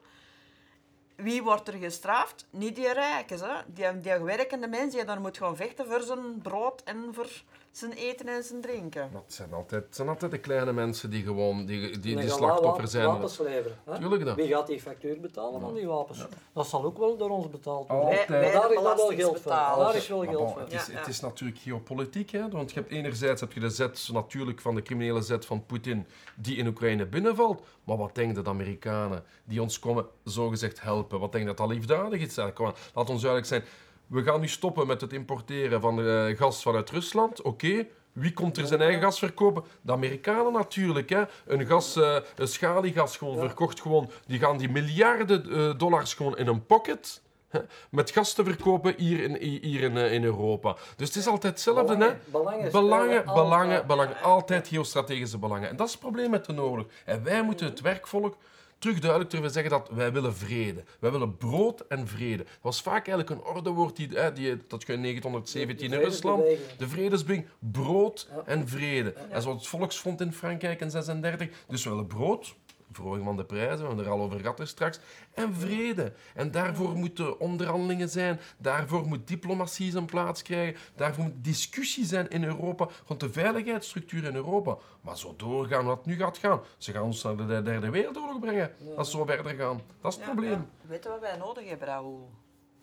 Wie 1.17 1.43
wordt 1.43 1.69
er 1.69 1.75
gestraft? 1.75 2.47
Niet 2.51 2.77
die 2.77 2.93
rijken. 2.93 3.39
Hè? 3.39 3.55
Die, 3.67 4.01
die 4.01 4.19
werkende 4.19 4.69
mens 4.69 4.95
die 4.95 5.05
dan 5.05 5.21
moet 5.21 5.39
gaan 5.39 5.57
vechten 5.57 5.87
voor 5.87 6.01
zijn 6.01 6.43
brood 6.43 6.83
en 6.83 7.15
voor 7.15 7.31
zijn 7.79 7.93
eten 7.93 8.29
en 8.29 8.43
zijn 8.43 8.61
drinken. 8.61 9.09
Dat 9.13 9.25
zijn 9.27 9.53
altijd, 9.53 9.85
het 9.85 9.97
zijn 9.97 10.09
altijd 10.09 10.31
de 10.31 10.39
kleine 10.39 10.73
mensen 10.73 11.11
die 11.11 11.23
gewoon 11.23 11.67
die, 11.67 11.81
die, 11.81 11.99
die, 11.99 12.15
dan 12.15 12.23
gaan 12.25 12.37
slachtoffer 12.39 12.89
zijn. 12.89 13.07
Wapens 13.07 13.39
leveren. 13.39 13.77
Hè? 13.85 13.99
Tuurlijk 13.99 14.25
dat. 14.25 14.37
Wie 14.37 14.49
gaat 14.49 14.67
die 14.67 14.81
factuur 14.81 15.21
betalen 15.21 15.61
van 15.61 15.75
die 15.75 15.87
wapens? 15.87 16.25
Dat 16.53 16.67
zal 16.67 16.85
ook 16.85 16.99
wel 16.99 17.17
door 17.17 17.31
ons 17.31 17.51
betaald 17.51 17.89
worden. 17.89 18.05
Altijd. 18.05 18.29
Maar 18.29 18.39
Wij- 18.41 18.53
wij 18.53 18.61
daar 18.61 18.71
is 18.71 18.83
dan 18.83 18.97
wel 18.97 19.09
geld 19.09 19.41
voor. 19.41 19.51
Daar 19.53 19.97
is 19.97 20.09
wel 20.09 20.23
geld 20.25 20.37
bon, 20.37 20.49
voor. 20.49 20.61
het, 20.61 20.73
is, 20.73 20.87
Ja, 20.87 20.93
ja. 20.93 20.99
het 20.99 21.09
is 21.09 21.21
natuurlijk 21.21 21.59
geopolitiek, 21.59 22.31
hè? 22.31 22.49
want 22.49 22.71
je 22.73 22.81
hebt 22.81 22.91
enerzijds 22.93 23.41
heb 23.41 23.53
je 23.53 23.61
de 23.61 23.71
zet 23.71 24.09
natuurlijk 24.13 24.61
van 24.61 24.75
de 24.75 24.83
criminele 24.83 25.23
zet 25.23 25.47
van 25.47 25.67
Poetin 25.67 26.07
die 26.37 26.57
in 26.57 26.67
Oekraïne 26.67 27.07
binnenvalt. 27.07 27.63
Maar 27.85 27.97
wat 27.97 28.15
denken 28.15 28.45
de 28.45 28.51
Amerikanen 28.51 29.25
die 29.45 29.63
ons 29.63 29.79
komen 29.79 30.07
zogezegd 30.25 30.81
helpen? 30.81 31.21
Wat 31.21 31.33
denken 31.33 31.57
dat 31.57 31.67
dat 31.67 31.77
liefdadig 31.77 32.21
is? 32.21 32.37
Laat 32.37 33.11
ons 33.11 33.23
duidelijk 33.23 33.47
zijn. 33.47 33.65
We 34.09 34.23
gaan 34.23 34.41
nu 34.41 34.49
stoppen 34.49 34.87
met 34.87 35.01
het 35.01 35.13
importeren 35.13 35.81
van 35.81 36.07
eh, 36.07 36.37
gas 36.37 36.63
vanuit 36.63 36.91
Rusland. 36.91 37.43
Oké. 37.43 37.87
Wie 38.13 38.33
komt 38.33 38.57
er 38.57 38.67
zijn 38.67 38.81
eigen 38.81 39.03
gas 39.03 39.19
verkopen? 39.19 39.65
De 39.81 39.93
Amerikanen 39.93 40.53
natuurlijk. 40.53 41.09
Hè. 41.11 41.23
Een, 41.47 41.67
gas, 41.67 41.97
eh, 41.97 42.17
een 42.37 42.49
schaliegas 42.49 43.17
gewoon 43.17 43.39
verkocht. 43.39 43.81
Gewoon, 43.81 44.11
die 44.27 44.39
gaan 44.39 44.57
die 44.59 44.69
miljarden 44.69 45.51
eh, 45.51 45.79
dollars 45.79 46.15
gewoon 46.15 46.37
in 46.39 46.47
een 46.47 46.67
pocket 46.67 47.23
hè, 47.49 47.61
met 47.91 48.11
gas 48.11 48.33
te 48.35 48.45
verkopen 48.45 48.95
hier 48.97 49.21
in, 49.23 49.37
hier 49.63 49.81
in, 49.81 49.97
in 49.97 50.25
Europa. 50.25 50.77
Dus 50.97 51.09
het 51.09 51.17
is 51.17 51.27
altijd 51.27 51.53
hetzelfde. 51.53 51.93
hè. 51.93 51.97
Belangen, 51.97 52.21
belangen 52.31 52.67
spelen 52.69 52.83
Belangen, 52.83 53.27
altijd. 53.27 53.35
belangen, 53.35 53.87
belangen. 53.87 54.21
Altijd 54.23 54.69
geostrategische 54.69 55.39
belangen. 55.39 55.69
En 55.69 55.77
dat 55.77 55.87
is 55.87 55.93
het 55.93 56.03
probleem 56.03 56.31
met 56.31 56.45
de 56.45 56.63
oorlog. 56.63 56.87
En 57.05 57.23
wij 57.25 57.43
moeten 57.43 57.67
het 57.67 57.81
werkvolk 57.81 58.37
terug 58.79 58.99
duidelijk 58.99 59.31
durven 59.31 59.51
zeggen 59.51 59.71
dat 59.71 59.89
wij 59.91 60.13
willen 60.13 60.35
vrede. 60.35 60.85
Wij 60.99 61.11
willen 61.11 61.37
brood 61.37 61.85
en 61.89 62.09
vrede. 62.09 62.37
Dat 62.37 62.47
was 62.61 62.83
vaak 62.83 63.09
eigenlijk 63.09 63.31
een 63.31 63.55
ordewoord 63.55 63.97
die, 63.97 64.09
hè, 64.09 64.33
die, 64.33 64.57
dat 64.69 64.87
je 64.87 64.93
in 64.93 65.01
1917 65.01 65.93
in 65.93 65.99
Rusland... 65.99 66.45
De 66.79 66.89
vredesbeweging, 66.89 67.49
brood 67.59 68.29
en 68.45 68.69
vrede. 68.69 69.13
En 69.13 69.43
zoals 69.43 69.59
het 69.59 69.67
Volksfront 69.67 70.21
in 70.21 70.33
Frankrijk 70.33 70.81
in 70.81 70.91
36. 70.91 71.49
Dus 71.69 71.85
we 71.85 71.91
willen 71.91 72.07
brood, 72.07 72.55
verhoging 72.93 73.25
van 73.25 73.37
de 73.37 73.45
prijzen, 73.45 73.79
we 73.79 73.87
hebben 73.87 74.05
er 74.05 74.11
al 74.11 74.21
over 74.21 74.41
gehad 74.41 74.61
er 74.61 74.67
straks, 74.67 74.99
en 75.35 75.55
vrede. 75.55 76.13
En 76.35 76.51
daarvoor 76.51 76.97
moeten 76.97 77.41
onderhandelingen 77.41 78.09
zijn, 78.09 78.41
daarvoor 78.59 79.07
moet 79.07 79.29
diplomatie 79.29 79.91
zijn 79.91 80.05
plaats 80.05 80.43
krijgen, 80.43 80.81
daarvoor 80.97 81.25
moet 81.25 81.45
discussie 81.45 82.05
zijn 82.05 82.29
in 82.29 82.45
Europa 82.45 82.89
rond 83.07 83.21
de 83.21 83.33
veiligheidsstructuur 83.33 84.25
in 84.25 84.35
Europa. 84.35 84.77
Maar 85.01 85.19
zo 85.19 85.35
doorgaan 85.37 85.85
wat 85.85 86.07
nu 86.07 86.17
gaat 86.17 86.39
gaan. 86.39 86.61
Ze 86.79 86.93
gaan 86.93 87.03
ons 87.03 87.23
naar 87.23 87.37
de 87.37 87.63
derde 87.63 87.91
wereldoorlog 87.91 88.41
brengen, 88.41 88.73
als 88.97 89.11
ze 89.11 89.17
zo 89.17 89.25
verder 89.25 89.55
gaan. 89.55 89.81
Dat 90.01 90.13
is 90.13 90.19
het 90.19 90.27
probleem. 90.27 90.69
Weet 90.81 91.03
je 91.03 91.09
wat 91.09 91.21
wij 91.21 91.37
nodig 91.37 91.69
hebben, 91.69 91.89
Raoul? 91.89 92.31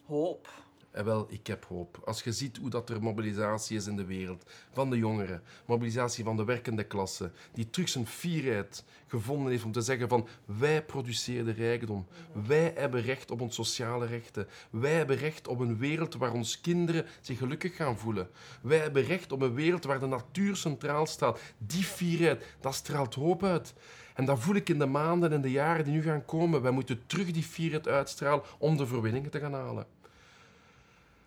Hoop. 0.05 0.64
En 0.95 1.05
wel, 1.05 1.25
ik 1.29 1.47
heb 1.47 1.65
hoop. 1.65 2.01
Als 2.05 2.23
je 2.23 2.31
ziet 2.31 2.57
hoe 2.57 2.69
dat 2.69 2.89
er 2.89 3.03
mobilisatie 3.03 3.77
is 3.77 3.87
in 3.87 3.95
de 3.95 4.05
wereld, 4.05 4.45
van 4.71 4.89
de 4.89 4.97
jongeren, 4.97 5.43
mobilisatie 5.65 6.23
van 6.23 6.37
de 6.37 6.43
werkende 6.43 6.83
klasse, 6.83 7.31
die 7.53 7.69
terug 7.69 7.89
zijn 7.89 8.07
fierheid 8.07 8.83
gevonden 9.07 9.51
heeft 9.51 9.63
om 9.63 9.71
te 9.71 9.81
zeggen 9.81 10.09
van 10.09 10.27
wij 10.45 10.83
produceren 10.83 11.45
de 11.45 11.51
rijkdom, 11.51 12.07
wij 12.47 12.73
hebben 12.75 13.01
recht 13.01 13.31
op 13.31 13.41
ons 13.41 13.55
sociale 13.55 14.05
rechten, 14.05 14.47
wij 14.69 14.93
hebben 14.93 15.15
recht 15.17 15.47
op 15.47 15.59
een 15.59 15.77
wereld 15.77 16.15
waar 16.15 16.33
onze 16.33 16.61
kinderen 16.61 17.05
zich 17.21 17.37
gelukkig 17.37 17.75
gaan 17.75 17.97
voelen, 17.97 18.29
wij 18.61 18.77
hebben 18.77 19.03
recht 19.03 19.31
op 19.31 19.41
een 19.41 19.53
wereld 19.53 19.83
waar 19.83 19.99
de 19.99 20.07
natuur 20.07 20.55
centraal 20.55 21.05
staat. 21.05 21.39
Die 21.57 21.83
fierheid, 21.83 22.45
dat 22.59 22.75
straalt 22.75 23.15
hoop 23.15 23.43
uit. 23.43 23.73
En 24.13 24.25
dat 24.25 24.39
voel 24.39 24.55
ik 24.55 24.69
in 24.69 24.79
de 24.79 24.85
maanden 24.85 25.31
en 25.31 25.41
de 25.41 25.51
jaren 25.51 25.83
die 25.83 25.93
nu 25.93 26.01
gaan 26.01 26.25
komen. 26.25 26.61
Wij 26.61 26.71
moeten 26.71 27.03
terug 27.05 27.31
die 27.31 27.43
fierheid 27.43 27.87
uitstralen 27.87 28.43
om 28.57 28.77
de 28.77 28.87
verwinningen 28.87 29.31
te 29.31 29.39
gaan 29.39 29.53
halen. 29.53 29.87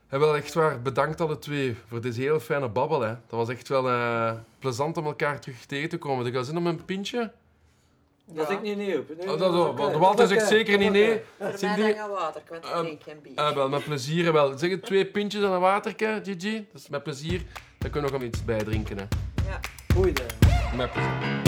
En 0.08 0.20
wel 0.20 0.36
echt 0.36 0.54
waar, 0.54 0.82
bedankt 0.82 1.20
alle 1.20 1.38
twee 1.38 1.76
voor 1.88 2.00
deze 2.00 2.20
heel 2.20 2.40
fijne 2.40 2.68
babbel. 2.68 3.00
Hè. 3.00 3.08
Dat 3.08 3.38
was 3.38 3.48
echt 3.48 3.68
wel 3.68 3.88
eh, 3.88 4.32
plezant 4.58 4.96
om 4.96 5.04
elkaar 5.06 5.40
terug 5.40 5.64
tegen 5.64 5.88
te 5.88 5.98
komen. 5.98 6.24
Heb 6.24 6.34
je 6.34 6.44
zin 6.44 6.56
om 6.56 6.66
een 6.66 6.84
pintje? 6.84 7.32
Dat 8.32 8.50
ik 8.50 8.62
niet 8.62 8.76
nee 8.76 8.98
op. 8.98 9.08
Nee, 9.18 9.32
Oh, 9.32 9.38
dat, 9.38 9.76
Dat 9.76 9.96
Walter 9.96 10.26
zegt 10.26 10.46
zeker 10.48 10.78
niet 10.78 10.90
nee. 10.92 11.20
Voor 11.38 11.58
Cindy? 11.58 11.80
mij 11.80 11.88
dan 11.88 11.96
gaan 11.98 12.10
water, 12.10 12.42
want 12.48 12.64
ik 12.64 12.70
Ehm, 12.70 12.82
drink 12.82 13.02
geen 13.02 13.20
bier. 13.22 13.32
Ah, 13.36 13.54
wel, 13.54 13.68
met 13.68 13.84
plezier. 13.84 14.32
Wel. 14.32 14.58
Zeg 14.58 14.70
het, 14.70 14.82
twee 14.84 15.06
pintjes 15.06 15.42
en 15.42 15.50
een 15.50 15.60
waterke, 15.60 16.20
Gigi. 16.24 16.66
Dat 16.72 16.80
is 16.80 16.88
met 16.88 17.02
plezier. 17.02 17.42
Dan 17.78 17.90
kunnen 17.90 18.10
we 18.10 18.18
nog 18.18 18.26
iets 18.26 18.44
bij 18.44 18.58
drinken. 18.58 18.96
Hè. 18.98 19.04
Ja. 19.48 19.60
Goeiedag. 19.94 20.26
Met 20.76 20.92
plezier. 20.92 21.47